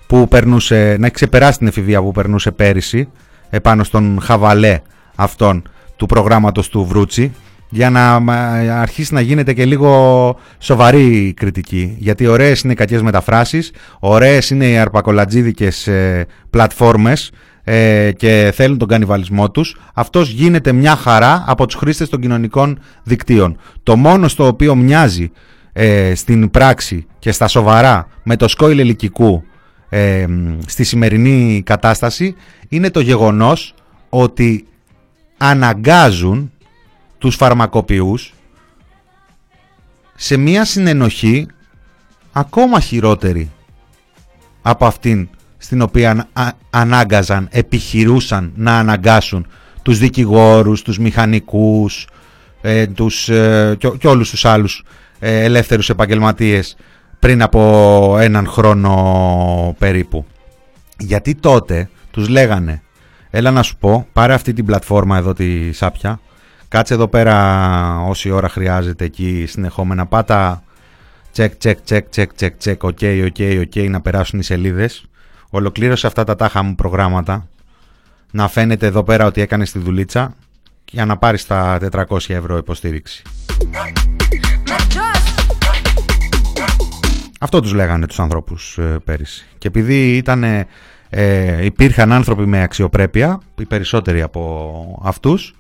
[0.07, 3.09] που περνούσε, να έχει ξεπεράσει την εφηβεία που περνούσε πέρυσι
[3.49, 4.79] επάνω στον χαβαλέ
[5.15, 7.33] αυτόν του προγράμματος του Βρούτσι
[7.74, 8.15] για να
[8.80, 11.95] αρχίσει να γίνεται και λίγο σοβαρή κριτική.
[11.99, 17.32] Γιατί ωραίες είναι οι κακές μεταφράσεις, ωραίες είναι οι αρπακολατζίδικες ε, πλατφόρμες
[17.63, 22.80] ε, και θέλουν τον κανιβαλισμό τους, αυτός γίνεται μια χαρά από τους χρήστες των κοινωνικών
[23.03, 23.57] δικτύων.
[23.84, 25.32] Το μόνο στο οποίο μοιάζει
[25.74, 29.43] ε, στην πράξη και στα σοβαρά με το σκόιλ ελικικού
[29.89, 30.26] ε,
[30.65, 32.36] στη σημερινή κατάσταση
[32.69, 33.74] είναι το γεγονός
[34.09, 34.65] ότι
[35.38, 36.51] αναγκάζουν
[37.24, 38.34] τους φαρμακοποιούς
[40.15, 41.47] σε μια συνενοχή
[42.32, 43.51] ακόμα χειρότερη
[44.61, 46.28] από αυτήν στην οποία
[46.69, 49.47] ανάγκαζαν, επιχειρούσαν να αναγκάσουν
[49.82, 52.07] τους δικηγόρους, τους μηχανικούς
[52.61, 54.84] ε, τους, ε, και, και όλους τους άλλους
[55.19, 56.76] ε, ελεύθερους επαγγελματίες
[57.19, 60.26] πριν από έναν χρόνο περίπου.
[60.97, 62.82] Γιατί τότε τους λέγανε
[63.30, 66.19] έλα να σου πω πάρε αυτή την πλατφόρμα εδώ τη σάπια
[66.74, 70.63] κάτσε εδώ πέρα όση ώρα χρειάζεται εκεί συνεχόμενα πάτα
[71.32, 75.05] τσεκ τσεκ τσεκ τσεκ τσεκ τσεκ OK OK OK να περάσουν οι σελίδες
[75.49, 77.47] Ολοκλήρωσε αυτά τα τάχα μου προγράμματα.
[78.32, 80.36] Να φαίνεται εδώ πέρα ότι έκανες τη δουλίτσα
[80.91, 83.21] για να πάρεις τα 400 ευρώ υποστήριξη.
[87.39, 89.45] Αυτό τους λέγανε τους ανθρώπους ε, πέρυσι.
[89.57, 90.43] Και επειδή ήταν,
[91.09, 95.55] ε, υπήρχαν άνθρωποι με αξιοπρέπεια, οι περισσότεροι από αυτούς,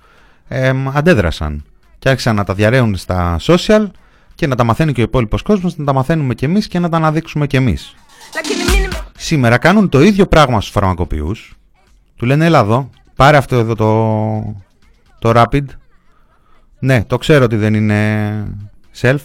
[0.53, 1.63] ε, αντέδρασαν
[1.99, 3.87] και άρχισαν να τα διαρρέουν στα social
[4.35, 6.89] και να τα μαθαίνει και ο υπόλοιπος κόσμος, να τα μαθαίνουμε κι εμείς και να
[6.89, 7.95] τα αναδείξουμε κι εμείς
[9.23, 11.55] σήμερα κάνουν το ίδιο πράγμα στους φαρμακοποιούς.
[12.15, 14.63] Του λένε έλα εδώ, πάρε αυτό εδώ το,
[15.19, 15.65] το Rapid.
[16.79, 18.47] Ναι, το ξέρω ότι δεν είναι
[19.01, 19.19] self.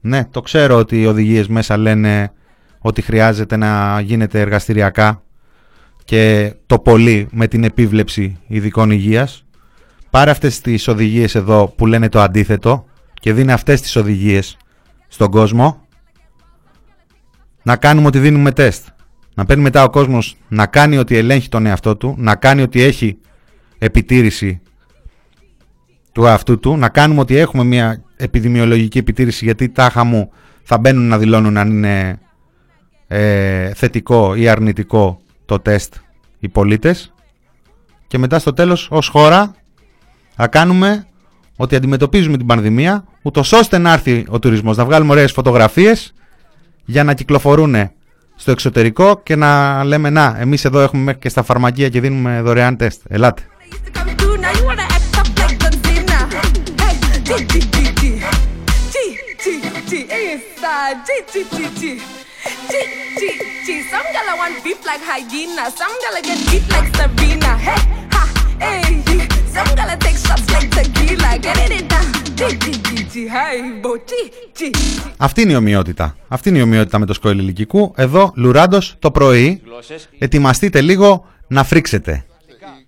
[0.00, 2.32] Ναι, το ξέρω ότι οι οδηγίες μέσα λένε
[2.78, 5.22] ότι χρειάζεται να γίνεται εργαστηριακά
[6.04, 9.43] και το πολύ με την επίβλεψη ειδικών υγείας.
[10.14, 12.84] Πάρε αυτές τις οδηγίες εδώ που λένε το αντίθετο
[13.14, 14.56] και δίνει αυτές τις οδηγίες
[15.08, 15.86] στον κόσμο.
[17.62, 18.86] Να κάνουμε ότι δίνουμε τεστ.
[19.34, 22.82] Να παίρνει μετά ο κόσμος να κάνει ότι ελέγχει τον εαυτό του, να κάνει ότι
[22.82, 23.18] έχει
[23.78, 24.60] επιτήρηση
[26.12, 30.30] του αυτού του, να κάνουμε ότι έχουμε μια επιδημιολογική επιτήρηση γιατί τάχα μου
[30.62, 32.18] θα μπαίνουν να δηλώνουν αν είναι
[33.06, 35.94] ε, θετικό ή αρνητικό το τεστ
[36.38, 37.14] οι πολίτες.
[38.06, 39.54] Και μετά στο τέλος ως χώρα
[40.36, 41.06] θα κάνουμε
[41.56, 46.14] ότι αντιμετωπίζουμε την πανδημία ούτως ώστε να έρθει ο τουρισμός να βγάλουμε ωραίες φωτογραφίες
[46.84, 47.90] για να κυκλοφορούν
[48.36, 52.40] στο εξωτερικό και να λέμε να εμείς εδώ έχουμε μέχρι και στα φαρμακεία και δίνουμε
[52.42, 53.00] δωρεάν τεστ.
[53.08, 53.42] Ελάτε.
[63.94, 65.64] Some gala want beef like hyena.
[65.78, 67.52] Some gala get beat like Serena.
[67.66, 67.82] Hey,
[68.14, 68.22] ha,
[68.58, 69.33] hey.
[69.54, 71.30] Some gala take shots like tequila.
[71.44, 72.14] Get it down.
[75.16, 76.16] Αυτή είναι η ομοιότητα.
[76.28, 77.92] Αυτή είναι η ομοιότητα με το σκόιλ ηλικικού.
[77.96, 79.62] Εδώ, Λουράντος το πρωί.
[80.18, 82.24] Ετοιμαστείτε λίγο να φρίξετε.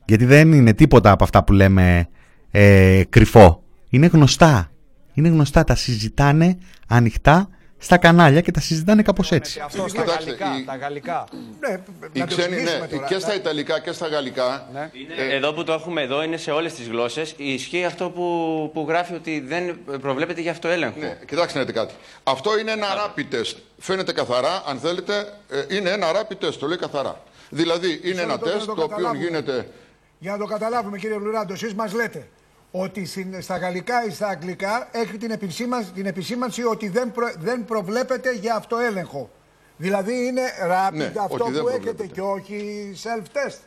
[0.04, 2.08] Γιατί δεν είναι τίποτα από αυτά που λέμε
[2.50, 3.62] ε, κρυφό.
[3.88, 4.70] Είναι γνωστά.
[5.12, 5.64] Είναι γνωστά.
[5.64, 6.58] Τα συζητάνε
[6.88, 7.48] ανοιχτά
[7.87, 9.61] στα κανάλια και τα συζητάνε κάπως έτσι.
[9.64, 10.62] Αυτό στα γαλλικά.
[10.66, 11.24] Τα γαλλικά.
[11.61, 11.80] Ναι,
[12.12, 14.68] οι ξένοι, ναι, και στα Ιταλικά και στα Γαλλικά.
[14.72, 14.91] Ναι.
[15.16, 17.34] Ε, εδώ που το έχουμε εδώ είναι σε όλες τις γλώσσες.
[17.37, 20.99] Ισχύει αυτό που, που γράφει ότι δεν προβλέπεται για αυτοέλεγχο.
[20.99, 21.95] Ναι, κοιτάξτε να δείτε κάτι.
[22.22, 23.57] Αυτό είναι ένα rapid test.
[23.78, 26.55] Φαίνεται καθαρά, αν θέλετε, ε, είναι ένα rapid test.
[26.55, 27.22] Το λέει καθαρά.
[27.51, 29.68] Δηλαδή είναι ένα τεστ το οποίο γίνεται.
[30.18, 32.26] Για να το καταλάβουμε, κύριε Λουράντο, εσείς μας λέτε
[32.80, 33.08] ότι
[33.40, 38.54] στα γαλλικά ή στα αγγλικά έχει την επισήμανση, την επισήμανση ότι δεν, δεν προβλέπεται για
[38.54, 39.30] αυτοέλεγχο.
[39.76, 43.58] Δηλαδή είναι rapid ναι, αυτό που έχετε και όχι self-test.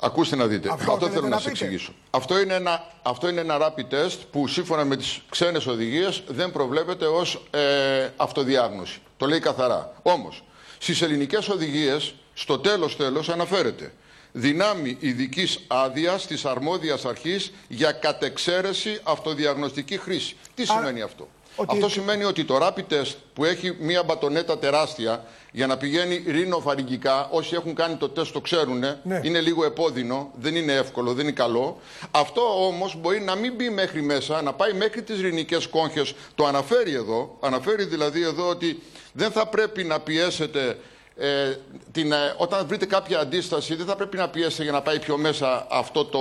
[0.00, 0.68] Ακούστε να δείτε.
[0.72, 1.92] Αυτό, αυτό θέλω να, να σα εξηγήσω.
[2.10, 6.52] Αυτό είναι, ένα, αυτό είναι ένα rapid test που σύμφωνα με τις ξένες οδηγίες δεν
[6.52, 9.00] προβλέπεται ως ε, αυτοδιάγνωση.
[9.16, 9.92] Το λέει καθαρά.
[10.02, 10.44] Όμως,
[10.78, 13.92] στις ελληνικές οδηγίες, στο τέλος τέλος αναφέρεται
[14.38, 20.36] δυνάμει ειδικής άδειας της αρμόδιας αρχής για κατεξαίρεση αυτοδιαγνωστική χρήση.
[20.54, 21.28] Τι σημαίνει αυτό;
[21.66, 27.28] Αυτό σημαίνει ότι το rapid test που έχει μία μπατονέτα τεράστια για να πηγαίνει ρινοφαρυγγικά,
[27.30, 29.20] όσοι έχουν κάνει το τεστ το ξέρουν, ναι.
[29.22, 31.80] είναι λίγο επώδυνο, δεν είναι εύκολο, δεν είναι καλό.
[32.10, 36.14] Αυτό όμως μπορεί να μην μπει μέχρι μέσα, να πάει μέχρι τις ρινικές κόγχες.
[36.34, 38.82] Το αναφέρει εδώ, αναφέρει δηλαδή εδώ ότι
[39.12, 40.78] δεν θα πρέπει να πιέσετε
[41.20, 41.56] ε,
[41.92, 45.16] την, ε, όταν βρείτε κάποια αντίσταση δεν θα πρέπει να πιέσετε για να πάει πιο
[45.16, 46.18] μέσα αυτό το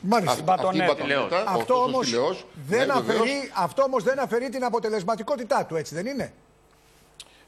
[0.00, 0.82] Μάλιστα, α, αυτή
[1.46, 2.14] Αυτό, όμως
[2.66, 6.32] δεν ναι, αφαιρεί, αυτό όμως δεν αφαιρεί την αποτελεσματικότητά του, έτσι δεν είναι;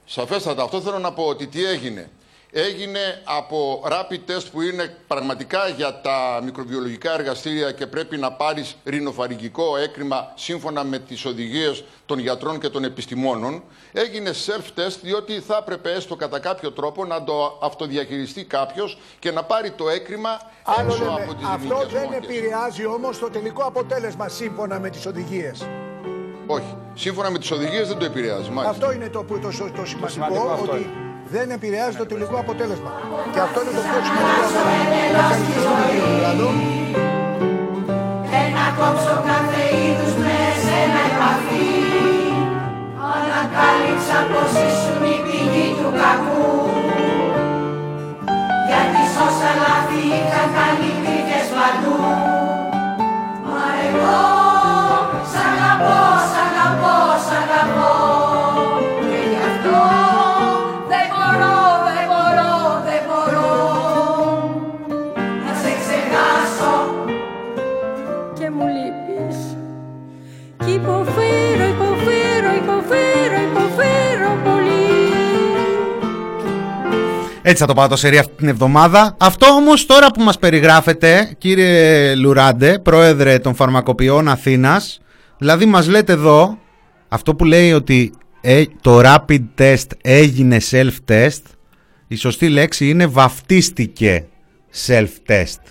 [0.04, 0.62] Σαφέστατα.
[0.62, 2.10] Αυτό θέλω να πω ότι τι έγινε
[2.52, 8.76] έγινε από rapid test που είναι πραγματικά για τα μικροβιολογικά εργαστήρια και πρέπει να πάρεις
[8.84, 13.62] ρινοφαρυγγικό έκρημα σύμφωνα με τις οδηγίες των γιατρών και των επιστημόνων.
[13.92, 19.42] Έγινε self-test διότι θα έπρεπε έστω κατά κάποιο τρόπο να το αυτοδιαχειριστεί κάποιος και να
[19.42, 20.40] πάρει το έκρημα
[20.80, 25.66] έξω από τις Αυτό δεν επηρεάζει όμως το τελικό αποτέλεσμα σύμφωνα με τις οδηγίες.
[26.46, 26.76] Όχι.
[26.94, 28.50] Σύμφωνα με τις οδηγίες δεν το επηρεάζει.
[28.50, 28.70] Μάλιστα.
[28.70, 32.90] Αυτό είναι το, το, το, το σημαντικό, ότι δεν επηρεάζει το τελικό αποτέλεσμα.
[33.32, 34.46] Και αυτό είναι το πιο σημαντικό
[35.14, 35.84] Να ευχαριστήσουμε
[36.40, 36.56] τον
[38.42, 41.70] Ένα κόψω κάθε είδους μέσα ένα επαφή.
[43.14, 46.48] Ανακάλυψα πως ήσουν η πηγή του κακού.
[48.68, 51.98] Γιατί σώσα λάθη είχα κάνει κρύβες παντού.
[53.50, 54.20] Μα εγώ
[55.30, 56.17] σ' αγαπώ, σ' αγαπώ,
[77.48, 79.16] Έτσι θα το πάω το σερί αυτή την εβδομάδα.
[79.18, 85.00] Αυτό όμως τώρα που μας περιγράφετε, κύριε Λουράντε, πρόεδρε των φαρμακοποιών Αθήνας,
[85.38, 86.58] δηλαδή μας λέτε εδώ,
[87.08, 91.42] αυτό που λέει ότι ε, το rapid test έγινε self-test,
[92.08, 94.26] η σωστή λέξη είναι βαφτίστηκε
[94.86, 95.62] self-test.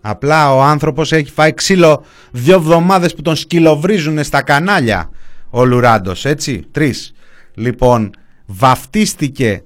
[0.00, 5.10] Απλά ο άνθρωπος έχει φάει ξύλο δύο εβδομάδες που τον σκυλοβρίζουν στα κανάλια
[5.50, 7.12] ο Λουράντος, έτσι, τρεις.
[7.54, 8.10] Λοιπόν,
[8.46, 9.62] βαφτίστηκε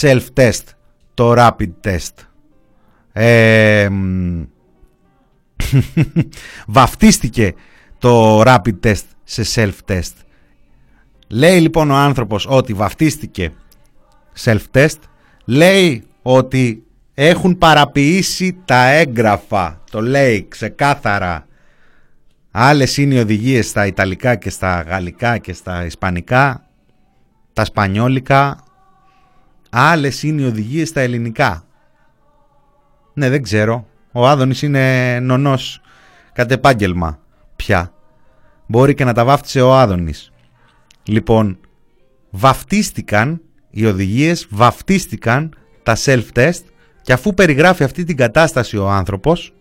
[0.00, 0.75] self-test
[1.16, 2.14] το rapid test.
[3.12, 3.88] Ε,
[6.76, 7.54] βαφτίστηκε
[7.98, 10.12] το rapid test σε self-test.
[11.28, 13.52] Λέει λοιπόν ο άνθρωπος ότι βαφτίστηκε
[14.44, 14.98] self-test.
[15.44, 19.82] Λέει ότι έχουν παραποιήσει τα έγγραφα.
[19.90, 21.46] Το λέει ξεκάθαρα.
[22.50, 26.64] Άλλες είναι οι οδηγίες στα Ιταλικά και στα Γαλλικά και στα Ισπανικά.
[27.52, 28.65] Τα Σπανιόλικα
[29.78, 31.64] Άλλες είναι οι οδηγίες στα ελληνικά.
[33.14, 33.86] Ναι, δεν ξέρω.
[34.12, 35.80] Ο Άδωνης είναι νονός
[36.32, 37.18] κατ' επάγγελμα
[37.56, 37.92] πια.
[38.66, 40.32] Μπορεί και να τα βάφτισε ο Άδωνης.
[41.02, 41.58] Λοιπόν,
[42.30, 46.62] βαφτίστηκαν οι οδηγίες, βαφτίστηκαν τα self-test
[47.02, 49.54] και αφού περιγράφει αυτή την κατάσταση ο άνθρωπος,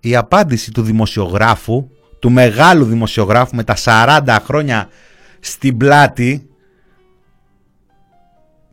[0.00, 4.88] η απάντηση του δημοσιογράφου, του μεγάλου δημοσιογράφου με τα 40 χρόνια
[5.40, 6.48] στην πλάτη,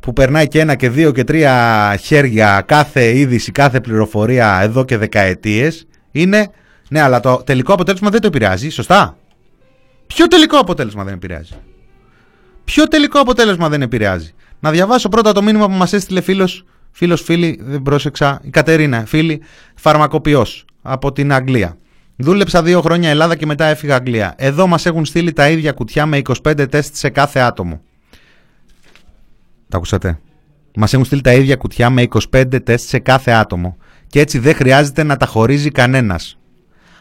[0.03, 4.97] που περνάει και ένα και δύο και τρία χέρια κάθε είδηση, κάθε πληροφορία εδώ και
[4.97, 6.51] δεκαετίες, είναι
[6.89, 9.17] ναι, αλλά το τελικό αποτέλεσμα δεν το επηρεάζει, σωστά;
[10.07, 11.53] Ποιο τελικό αποτέλεσμα δεν επηρεάζει;
[12.63, 17.21] Ποιο τελικό αποτέλεσμα δεν επηρεάζει; Να διαβάσω πρώτα το μήνυμα που μας έστειλε φίλος, φίλος
[17.21, 19.41] φίλη, δεν πρόσεξα, η Κατερίνα, φίλη,
[19.75, 21.77] φαρμακοποιός από την Αγγλία.
[22.15, 24.33] Δούλεψα δύο χρόνια Ελλάδα και μετά έφυγα Αγγλία.
[24.37, 27.81] Εδώ μας έχουν στείλει τα ίδια κουτιά με 25 τεστ σε κάθε άτομο.
[29.73, 30.19] Τα ακούσατε.
[30.75, 33.77] Μας έχουν στείλει τα ίδια κουτιά με 25 τεστ σε κάθε άτομο.
[34.07, 36.37] Και έτσι δεν χρειάζεται να τα χωρίζει κανένας.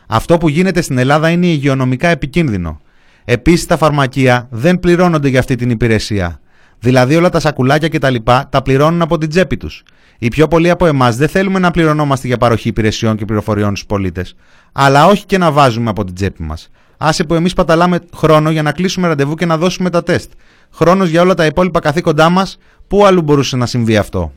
[0.07, 2.81] Αυτό που γίνεται στην Ελλάδα είναι υγειονομικά επικίνδυνο.
[3.25, 6.41] Επίσης τα φαρμακεία δεν πληρώνονται για αυτή την υπηρεσία.
[6.79, 9.83] Δηλαδή όλα τα σακουλάκια και τα λοιπά τα πληρώνουν από την τσέπη τους.
[10.19, 13.87] Οι πιο πολλοί από εμάς δεν θέλουμε να πληρωνόμαστε για παροχή υπηρεσιών και πληροφοριών στους
[13.87, 14.35] πολίτες,
[14.73, 16.71] αλλά όχι και να βάζουμε από την τσέπη μας.
[16.97, 20.31] Άσε που εμείς παταλάμε χρόνο για να κλείσουμε ραντεβού και να δώσουμε τα τεστ.
[20.75, 22.59] Χρόνος για όλα τα υπόλοιπα καθήκοντά μας,
[22.89, 24.33] πού αλλού μπορούσε να συμβεί αυτό;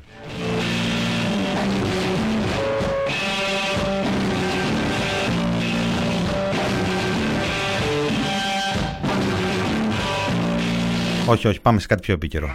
[11.28, 12.50] Όχι, όχι, πάμε σε κάτι πιο επίκαιρο.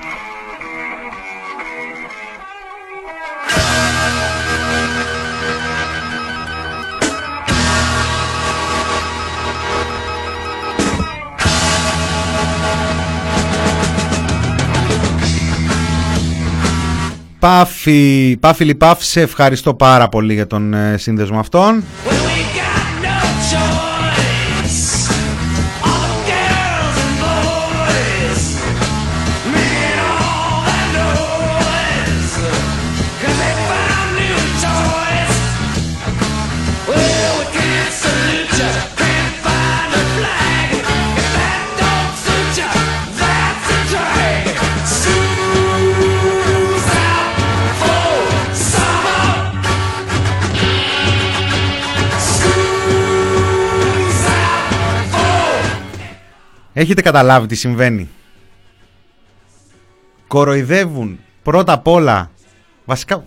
[17.41, 21.84] Πάφη, Πάφη Λιπάφ, σε ευχαριστώ πάρα πολύ για τον ε, σύνδεσμο αυτόν.
[56.81, 58.09] Έχετε καταλάβει τι συμβαίνει.
[60.26, 62.31] Κοροϊδεύουν πρώτα απ' όλα.
[62.85, 63.24] Βασικά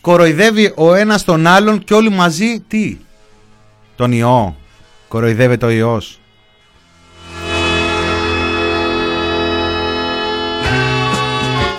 [0.00, 2.96] κοροϊδεύει ο ένας τον άλλον και όλοι μαζί τι;
[3.96, 4.56] Τον ιό.
[5.08, 6.20] Κοροϊδεύεται ο ιός.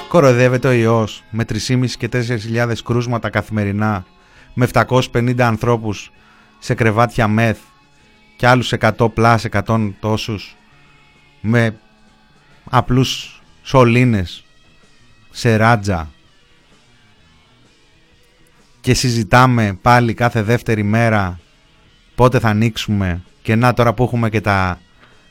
[0.08, 4.06] Κοροϊδεύεται ο ιός με 3.500 και 4.000 κρούσματα καθημερινά
[4.54, 6.12] με 750 ανθρώπους
[6.60, 7.58] σε κρεβάτια μεθ
[8.36, 10.54] και άλλους 100 πλάς 100 τόσους
[11.42, 11.76] με
[12.70, 14.44] απλούς σωλήνες
[15.30, 16.10] σε ράτζα
[18.82, 21.40] και συζητάμε πάλι κάθε δεύτερη μέρα
[22.16, 24.80] πότε θα ανοίξουμε και να τώρα που έχουμε και τα,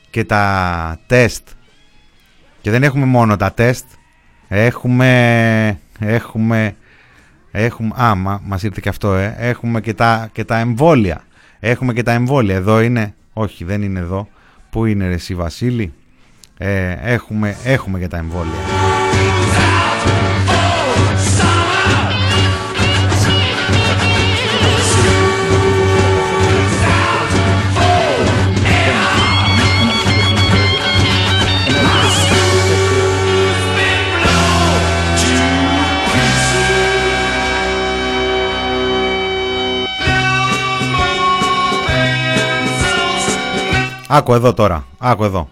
[0.09, 1.47] και τα τεστ
[2.61, 3.85] και δεν έχουμε μόνο τα τεστ
[4.47, 6.75] έχουμε έχουμε
[7.51, 11.23] έχουμε α μα, μας ήρθε και αυτό ε, έχουμε και τα, και τα εμβόλια
[11.59, 14.27] έχουμε και τα εμβόλια εδώ είναι όχι δεν είναι εδώ
[14.69, 15.93] Πού είναι ρε εσύ Βασίλη;
[16.61, 18.53] Ε, έχουμε, έχουμε για τα εμβόλια.
[44.11, 45.47] Άκου εδώ τώρα, άκου εδώ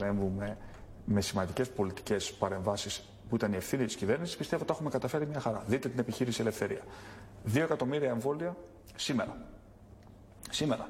[0.00, 0.56] παρέμβουμε
[1.04, 5.26] με σημαντικές πολιτικές παρεμβάσεις που ήταν η ευθύνη της κυβέρνησης, πιστεύω ότι τα έχουμε καταφέρει
[5.26, 5.62] μια χαρά.
[5.66, 6.80] Δείτε την επιχείρηση Ελευθερία.
[7.44, 8.56] Δύο εκατομμύρια εμβόλια
[8.96, 9.36] σήμερα.
[10.50, 10.88] Σήμερα.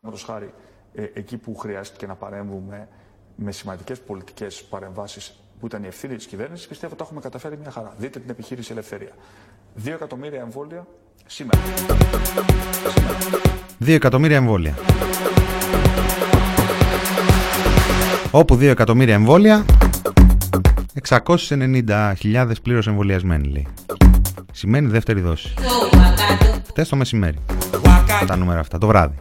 [0.00, 0.54] Παραδείγματος χάρη,
[0.94, 2.88] ε, εκεί που χρειάστηκε να παρέμβουμε
[3.36, 7.58] με σημαντικές πολιτικές παρεμβάσεις που ήταν η ευθύνη της κυβέρνησης, πιστεύω ότι τα έχουμε καταφέρει
[7.58, 7.94] μια χαρά.
[7.98, 9.12] Δείτε την επιχείρηση Ελευθερία.
[9.74, 10.86] Δύο εκατομμύρια εμβόλια
[11.26, 11.60] σήμερα.
[13.78, 14.74] Δύο εκατομμύρια εμβόλια.
[18.36, 19.64] Όπου 2 εκατομμύρια εμβόλια,
[21.08, 23.66] 690.000 πλήρως εμβολιασμένοι λέει.
[24.52, 25.54] Σημαίνει δεύτερη δόση.
[26.68, 27.38] Χτες το μεσημέρι.
[28.26, 29.14] Τα νούμερα αυτά, το βράδυ.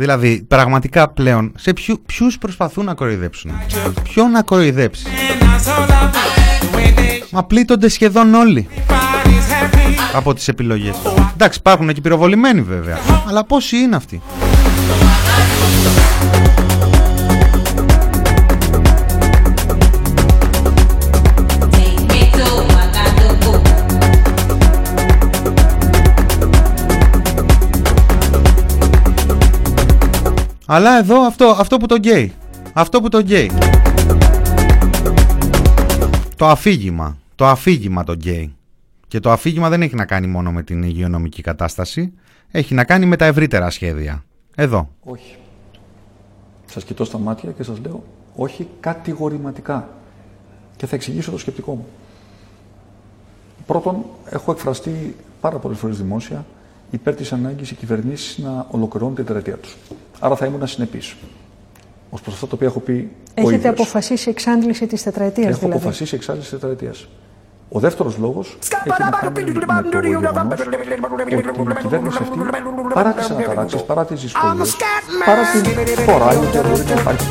[0.00, 3.52] Δηλαδή, πραγματικά πλέον, σε ποιου, ποιους προσπαθούν να κοροϊδέψουν;
[4.02, 5.06] Ποιον να κοροϊδέψει;
[7.30, 8.68] Μα πλήττονται σχεδόν όλοι
[10.14, 10.96] από τις επιλογές.
[11.34, 12.98] Εντάξει, υπάρχουν και πυροβολημένοι βέβαια.
[13.28, 14.22] Αλλά πόσοι είναι αυτοί;
[30.72, 32.32] Αλλά εδώ αυτό, αυτό που το γκέι.
[32.72, 33.50] Αυτό που το γκέι.
[36.36, 37.16] Το αφήγημα.
[37.34, 38.54] Το αφήγημα το γκέι.
[39.08, 42.12] Και το αφήγημα δεν έχει να κάνει μόνο με την υγειονομική κατάσταση.
[42.50, 44.24] Έχει να κάνει με τα ευρύτερα σχέδια.
[44.54, 44.88] Εδώ.
[45.04, 45.36] Όχι.
[46.66, 48.04] Σας κοιτώ στα μάτια και σας λέω
[48.36, 49.88] όχι κατηγορηματικά.
[50.76, 51.86] Και θα εξηγήσω το σκεπτικό μου.
[53.66, 56.46] Πρώτον, έχω εκφραστεί πάρα πολλές φορές δημόσια
[56.90, 59.76] υπέρ της ανάγκης οι κυβερνήσεις να ολοκληρώνουν την τετραετία τους.
[60.20, 61.02] Άρα θα ήμουν συνεπή.
[62.10, 63.10] Ω προς αυτό το οποίο έχω πει.
[63.34, 63.72] Έχετε ο ίδιος.
[63.72, 65.76] αποφασίσει εξάντληση της τετραετίας, Έχω δηλαδή.
[65.76, 67.08] αποφασίσει εξάρτηση της τετραετίας.
[67.68, 69.52] Ο δεύτερος λόγος έχει να κάνει
[69.82, 72.38] με το γεγονός ότι η κυβέρνηση αυτή
[72.94, 74.76] παρά τις αναταράξεις, παρά τις δυσκολίες,
[75.24, 77.26] παρά την φοράει ότι μπορεί να υπάρχει.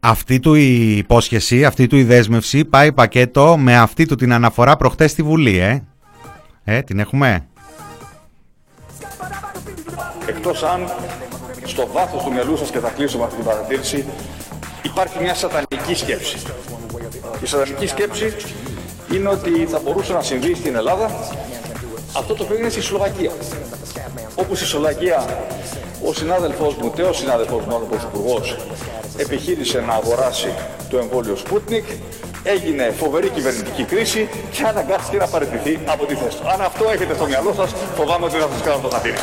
[0.00, 4.76] Αυτή του η υπόσχεση, αυτή του η δέσμευση πάει πακέτο με αυτή του την αναφορά
[4.76, 5.82] προχτές στη Βουλή, ε.
[6.64, 7.46] Ε, την έχουμε;
[10.26, 10.80] Εκτός αν
[11.64, 14.04] στο βάθος του μυαλού σας και θα κλείσω με αυτή την παρατήρηση
[14.82, 16.36] υπάρχει μια σατανική σκέψη.
[17.42, 18.34] Η σατανική σκέψη
[19.14, 21.10] είναι ότι θα μπορούσε να συμβεί στην Ελλάδα
[22.16, 23.32] αυτό το οποίο είναι στη Σλοβακία.
[24.34, 25.44] Όπου στη Σλοβακία
[26.04, 28.56] ο συνάδελφός μου, τέος συνάδελφός μου, ο Πρωθυπουργός,
[29.20, 30.54] επιχείρησε να αγοράσει
[30.90, 31.86] το εμβόλιο Sputnik,
[32.42, 36.48] έγινε φοβερή κυβερνητική κρίση και αναγκάστηκε να παραιτηθεί από τη θέση του.
[36.52, 39.14] Αν αυτό έχετε στο μυαλό σας, φοβάμαι ότι θα σας κάνω το χατήρι.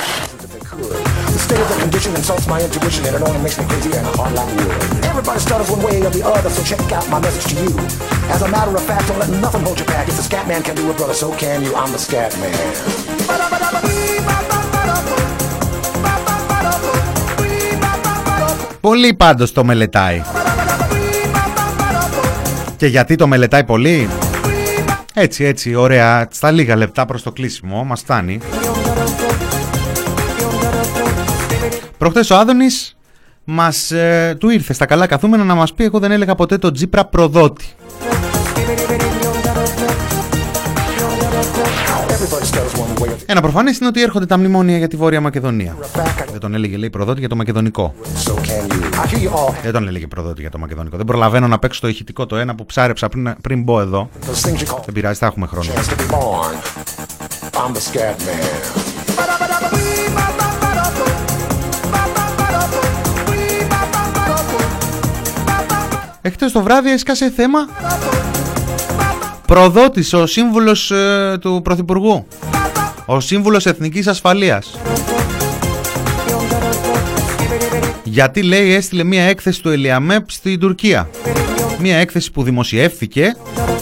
[1.36, 4.08] The state of the condition insults my intuition and it only makes me crazier and
[4.18, 4.72] hard like wood.
[5.12, 7.72] Everybody stutters one way or the other, so check out my message to you.
[8.36, 10.06] As a matter of fact, don't let nothing hold you back.
[10.12, 11.72] If the scat man can do it, brother, so can you.
[11.82, 14.57] I'm the scat man.
[18.88, 20.22] Πολύ πάντως το μελετάει.
[22.78, 24.10] Και γιατί το μελετάει πολύ;
[25.14, 26.28] Έτσι, έτσι, ωραία.
[26.32, 28.40] Στα λίγα λεπτά προς το κλείσιμο, μας φτάνει.
[31.98, 32.98] Προχθές ο Άδωνης
[33.44, 36.72] μας, ε, του ήρθε στα καλά καθούμενα να μας πει εγώ δεν έλεγα ποτέ το
[36.72, 37.66] Τζίπρα προδότη.
[43.26, 45.76] Ένα προφανές είναι ότι έρχονται τα μνημόνια για τη Βόρεια Μακεδονία.
[46.32, 47.94] Δεν τον έλεγε λέει προδότη για το Μακεδονικό.
[48.26, 49.02] so can you.
[49.02, 49.54] I hear you all.
[49.64, 50.98] Δεν τον έλεγε προδότη για το Μακεδονικό.
[50.98, 54.10] Δεν προλαβαίνω να παίξω το ηχητικό το ένα που ψάρεψα πριν, πριν μπω εδώ.
[54.22, 55.70] Those things you call Δεν πειράζει, θα έχουμε χρόνο.
[55.74, 56.56] chance to be born.
[57.54, 59.78] I'm the scat man.
[66.22, 67.60] Εχθές το βράδυ έσκασε θέμα
[69.48, 72.28] προδότης ο σύμβουλος ε, του Πρωθυπουργού.
[73.06, 74.80] Ο σύμβουλος Εθνικής Ασφαλείας.
[78.04, 81.10] Γιατί λέει έστειλε μια έκθεση του Ελιαμέπ στην Τουρκία.
[81.80, 83.36] Μια έκθεση που δημοσιεύθηκε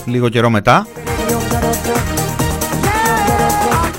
[0.05, 0.87] λίγο καιρό μετά.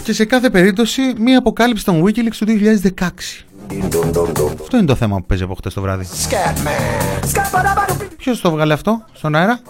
[0.02, 2.46] Και σε κάθε περίπτωση μια αποκάλυψη των Wikileaks του
[2.98, 3.08] 2016.
[4.60, 6.06] Αυτό είναι το θέμα που παίζει από χτες το βράδυ.
[6.28, 7.06] Scat man.
[8.16, 9.60] Ποιος το βγάλε αυτό στον αέρα;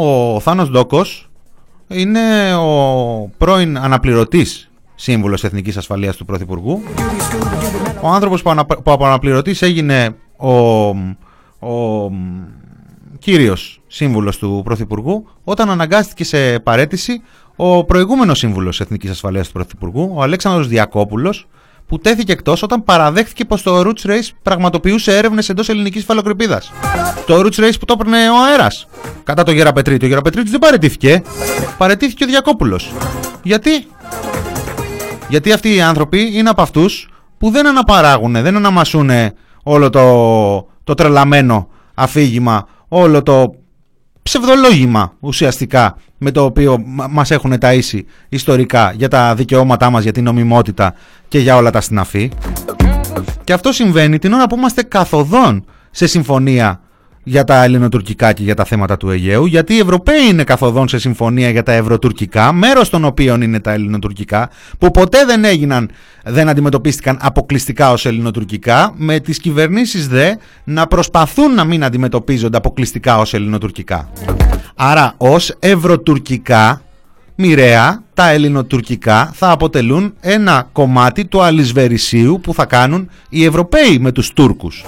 [0.00, 1.30] Ο Θάνος Ντόκος
[1.88, 6.82] είναι ο πρώην αναπληρωτής σύμβουλος Εθνικής Ασφαλείας του Πρωθυπουργού.
[8.00, 10.50] Ο άνθρωπος που, ανα, που από αναπληρωτής έγινε ο,
[11.68, 12.10] ο
[13.18, 17.22] κύριος σύμβουλος του Πρωθυπουργού όταν αναγκάστηκε σε παρέτηση
[17.56, 21.48] ο προηγούμενος σύμβουλος Εθνικής Ασφαλείας του Πρωθυπουργού, ο Αλέξανδρος Διακόπουλος,
[21.88, 26.72] που τέθηκε εκτός όταν παραδέχθηκε πως το Roots Race πραγματοποιούσε έρευνες εντός ελληνικής φαλοκρηπίδας.
[27.26, 28.86] Το Roots Race που το έπαιρνε ο αέρας.
[29.24, 30.04] Κατά το Γεραπετρίτη.
[30.04, 31.22] Ο Γεραπετρίτη δεν παρετήθηκε.
[31.78, 32.92] Παρετήθηκε ο Διακόπουλος.
[33.42, 33.86] Γιατί;
[35.28, 39.10] Γιατί αυτοί οι άνθρωποι είναι από αυτούς που δεν αναπαράγουν, δεν αναμασούν
[39.62, 43.54] όλο το, το τρελαμένο αφήγημα, όλο το
[44.28, 50.12] ψευδολόγημα ουσιαστικά με το οποίο μα- μας έχουν ταΐσει ιστορικά για τα δικαιώματά μας, για
[50.12, 50.94] την νομιμότητα
[51.28, 52.30] και για όλα τα συναφή.
[53.44, 56.80] Και αυτό συμβαίνει την ώρα που είμαστε καθοδόν σε συμφωνία
[57.28, 60.98] για τα ελληνοτουρκικά και για τα θέματα του Αιγαίου, γιατί οι Ευρωπαίοι είναι καθοδόν σε
[60.98, 65.90] συμφωνία για τα ευρωτουρκικά, μέρος των οποίων είναι τα ελληνοτουρκικά, που ποτέ δεν έγιναν,
[66.24, 73.18] δεν αντιμετωπίστηκαν αποκλειστικά ως ελληνοτουρκικά, με τις κυβερνήσεις δε να προσπαθούν να μην αντιμετωπίζονται αποκλειστικά
[73.18, 74.08] ως ελληνοτουρκικά.
[74.74, 76.82] Άρα ως ευρωτουρκικά,
[77.34, 84.12] μοιραία, τα ελληνοτουρκικά θα αποτελούν ένα κομμάτι του αλυσβερισίου που θα κάνουν οι Ευρωπαίοι με
[84.12, 84.84] τους Τούρκους.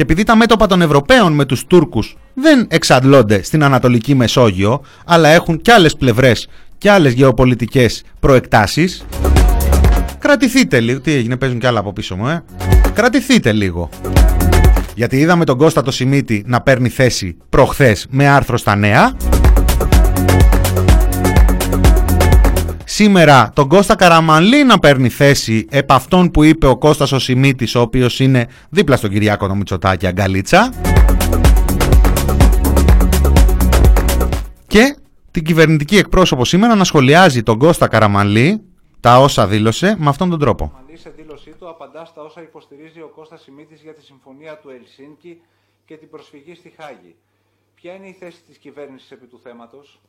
[0.00, 5.28] Και επειδή τα μέτωπα των Ευρωπαίων με τους Τούρκους δεν εξαντλώνται στην Ανατολική Μεσόγειο, αλλά
[5.28, 6.48] έχουν και άλλες πλευρές
[6.78, 9.04] και άλλες γεωπολιτικές προεκτάσεις,
[10.18, 11.00] κρατηθείτε λίγο.
[11.00, 12.44] Τι έγινε, παίζουν κι άλλα από πίσω μου, ε.
[12.92, 13.88] Κρατηθείτε λίγο.
[14.94, 19.16] Γιατί είδαμε τον Κώστα το Σιμίτη να παίρνει θέση προχθές με άρθρο στα νέα.
[23.02, 27.74] Σήμερα τον Κώστα Καραμανλή να παίρνει θέση επ' αυτόν που είπε ο Κώστας ο Σιμίτης,
[27.74, 30.72] ο οποίος είναι δίπλα στον Κυριάκο το Μητσοτάκη Αγκαλίτσα.
[34.66, 34.96] Και
[35.30, 38.62] την κυβερνητική εκπρόσωπο σήμερα να σχολιάζει τον Κώστα Καραμανλή
[39.00, 40.72] τα όσα δήλωσε με αυτόν τον τρόπο.
[40.94, 45.40] σε δήλωσή του απαντάς στα όσα υποστηρίζει ο Κώστας Σιμίτης για τη συμφωνία του Ελσίνκη
[45.86, 47.14] και την προσφυγή στη Χάγη.
[47.74, 50.00] Ποια είναι η θέση της κυβέρνησης επί του θέματος;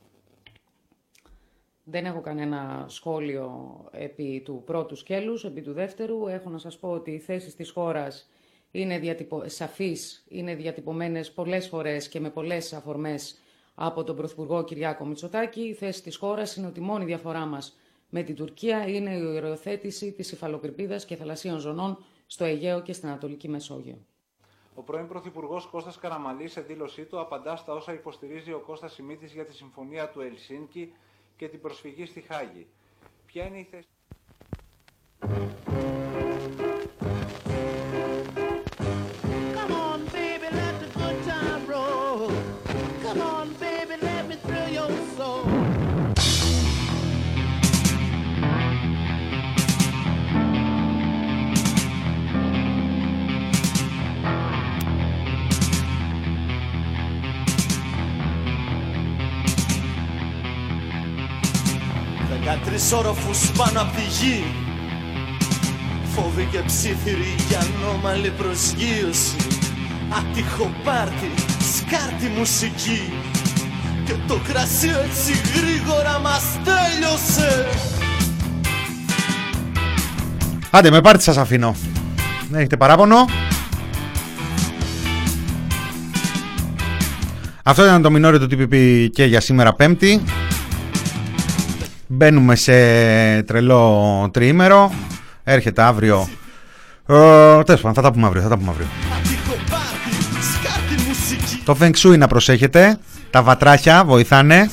[1.91, 6.27] Δεν έχω κανένα σχόλιο επί του πρώτου σκέλους, επί του δεύτερου.
[6.27, 8.29] Έχω να σας πω ότι οι θέσεις της χώρας
[8.71, 9.43] είναι διατυπω...
[9.45, 13.37] σαφείς, είναι διατυπωμένες πολλές φορές και με πολλές αφορμές
[13.75, 15.61] από τον Πρωθυπουργό Κυριάκο Μητσοτάκη.
[15.61, 17.77] Η θέση της χώρας είναι ότι η μόνη διαφορά μας
[18.09, 23.07] με την Τουρκία είναι η οριοθέτηση της υφαλοκρηπίδας και θαλασσίων ζωνών στο Αιγαίο και στην
[23.07, 23.97] Ανατολική Μεσόγειο.
[24.75, 29.33] Ο πρώην Πρωθυπουργός Κώστας Καραμαλής σε δήλωσή του απαντά στα όσα υποστηρίζει ο Κώστας Σιμίτης
[29.33, 30.93] για τη συμφωνία του Ελσίνκη
[31.41, 32.67] και την προσφυγή στη Χάγη.
[33.25, 33.87] Ποια είναι η θέση...
[62.51, 64.43] Δεκατρεις όροφους πάνω απ' τη γη
[66.15, 69.35] Φόβοι και ψήθυροι για ανώμαλη προσγείωση
[70.17, 71.31] Άτυχο πάρτι,
[71.75, 73.13] σκάρτη μουσική
[74.05, 77.67] Και το κρασί έτσι γρήγορα μας τέλειωσε
[80.71, 81.75] Άντε με πάρτι σας αφήνω.
[82.49, 83.25] Δεν έχετε παράπονο.
[87.63, 90.21] Αυτό ήταν το μινόριο του TPP και για σήμερα πέμπτη.
[92.13, 92.73] Μπαίνουμε σε
[93.43, 94.91] τρελό τριήμερο.
[95.43, 96.27] Έρχεται αύριο.
[97.07, 98.41] Ε, Τέλος πάντων, θα τα πούμε αύριο.
[98.41, 98.87] Θα τα πούμε αύριο.
[100.53, 102.97] Σκάρτη μουσική Το Feng Shui να προσέχετε.
[103.29, 104.69] Τα βατράχια βοηθάνε.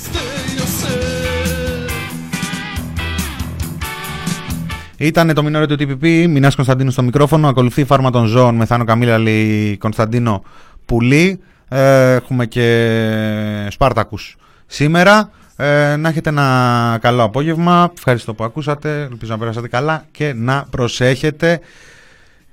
[4.96, 6.26] Ήταν το μινόριο του TPP.
[6.28, 7.48] Μινάς Κωνσταντίνου στο μικρόφωνο.
[7.48, 10.42] Ακολουθεί η φάρμα των ζώων με Θάνο Καμίλαλη Κωνσταντίνο
[10.84, 11.40] Πουλή.
[11.68, 14.36] Ε, έχουμε και Σπάρτακους
[14.66, 15.30] σήμερα.
[15.60, 17.92] Ε, να έχετε ένα καλό απόγευμα.
[17.96, 19.02] Ευχαριστώ που ακούσατε.
[19.02, 21.60] Ελπίζω να περάσατε καλά και να προσέχετε.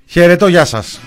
[0.06, 1.00] Χαιρετώ, γεια σας.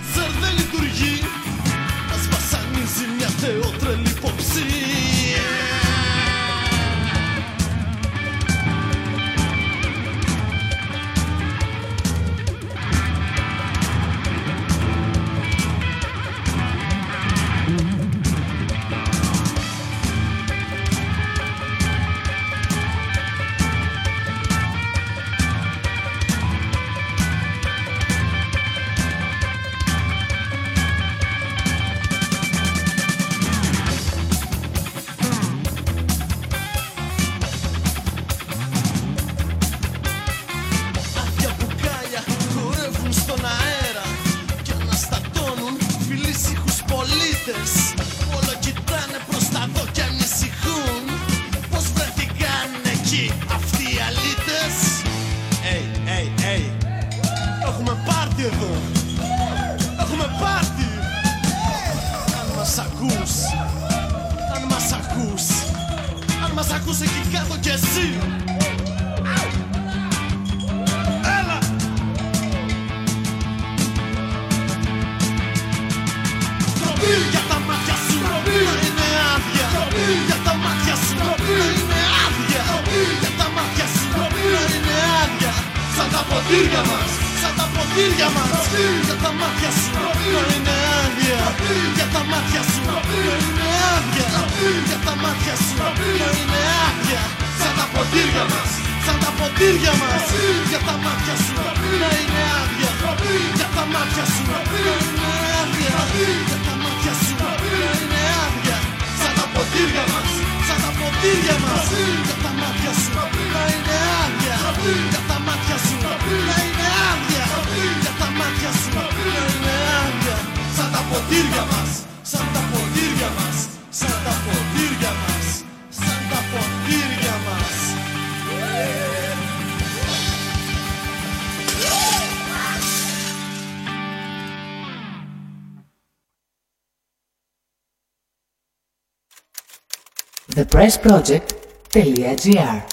[140.90, 142.89] newsproject.gr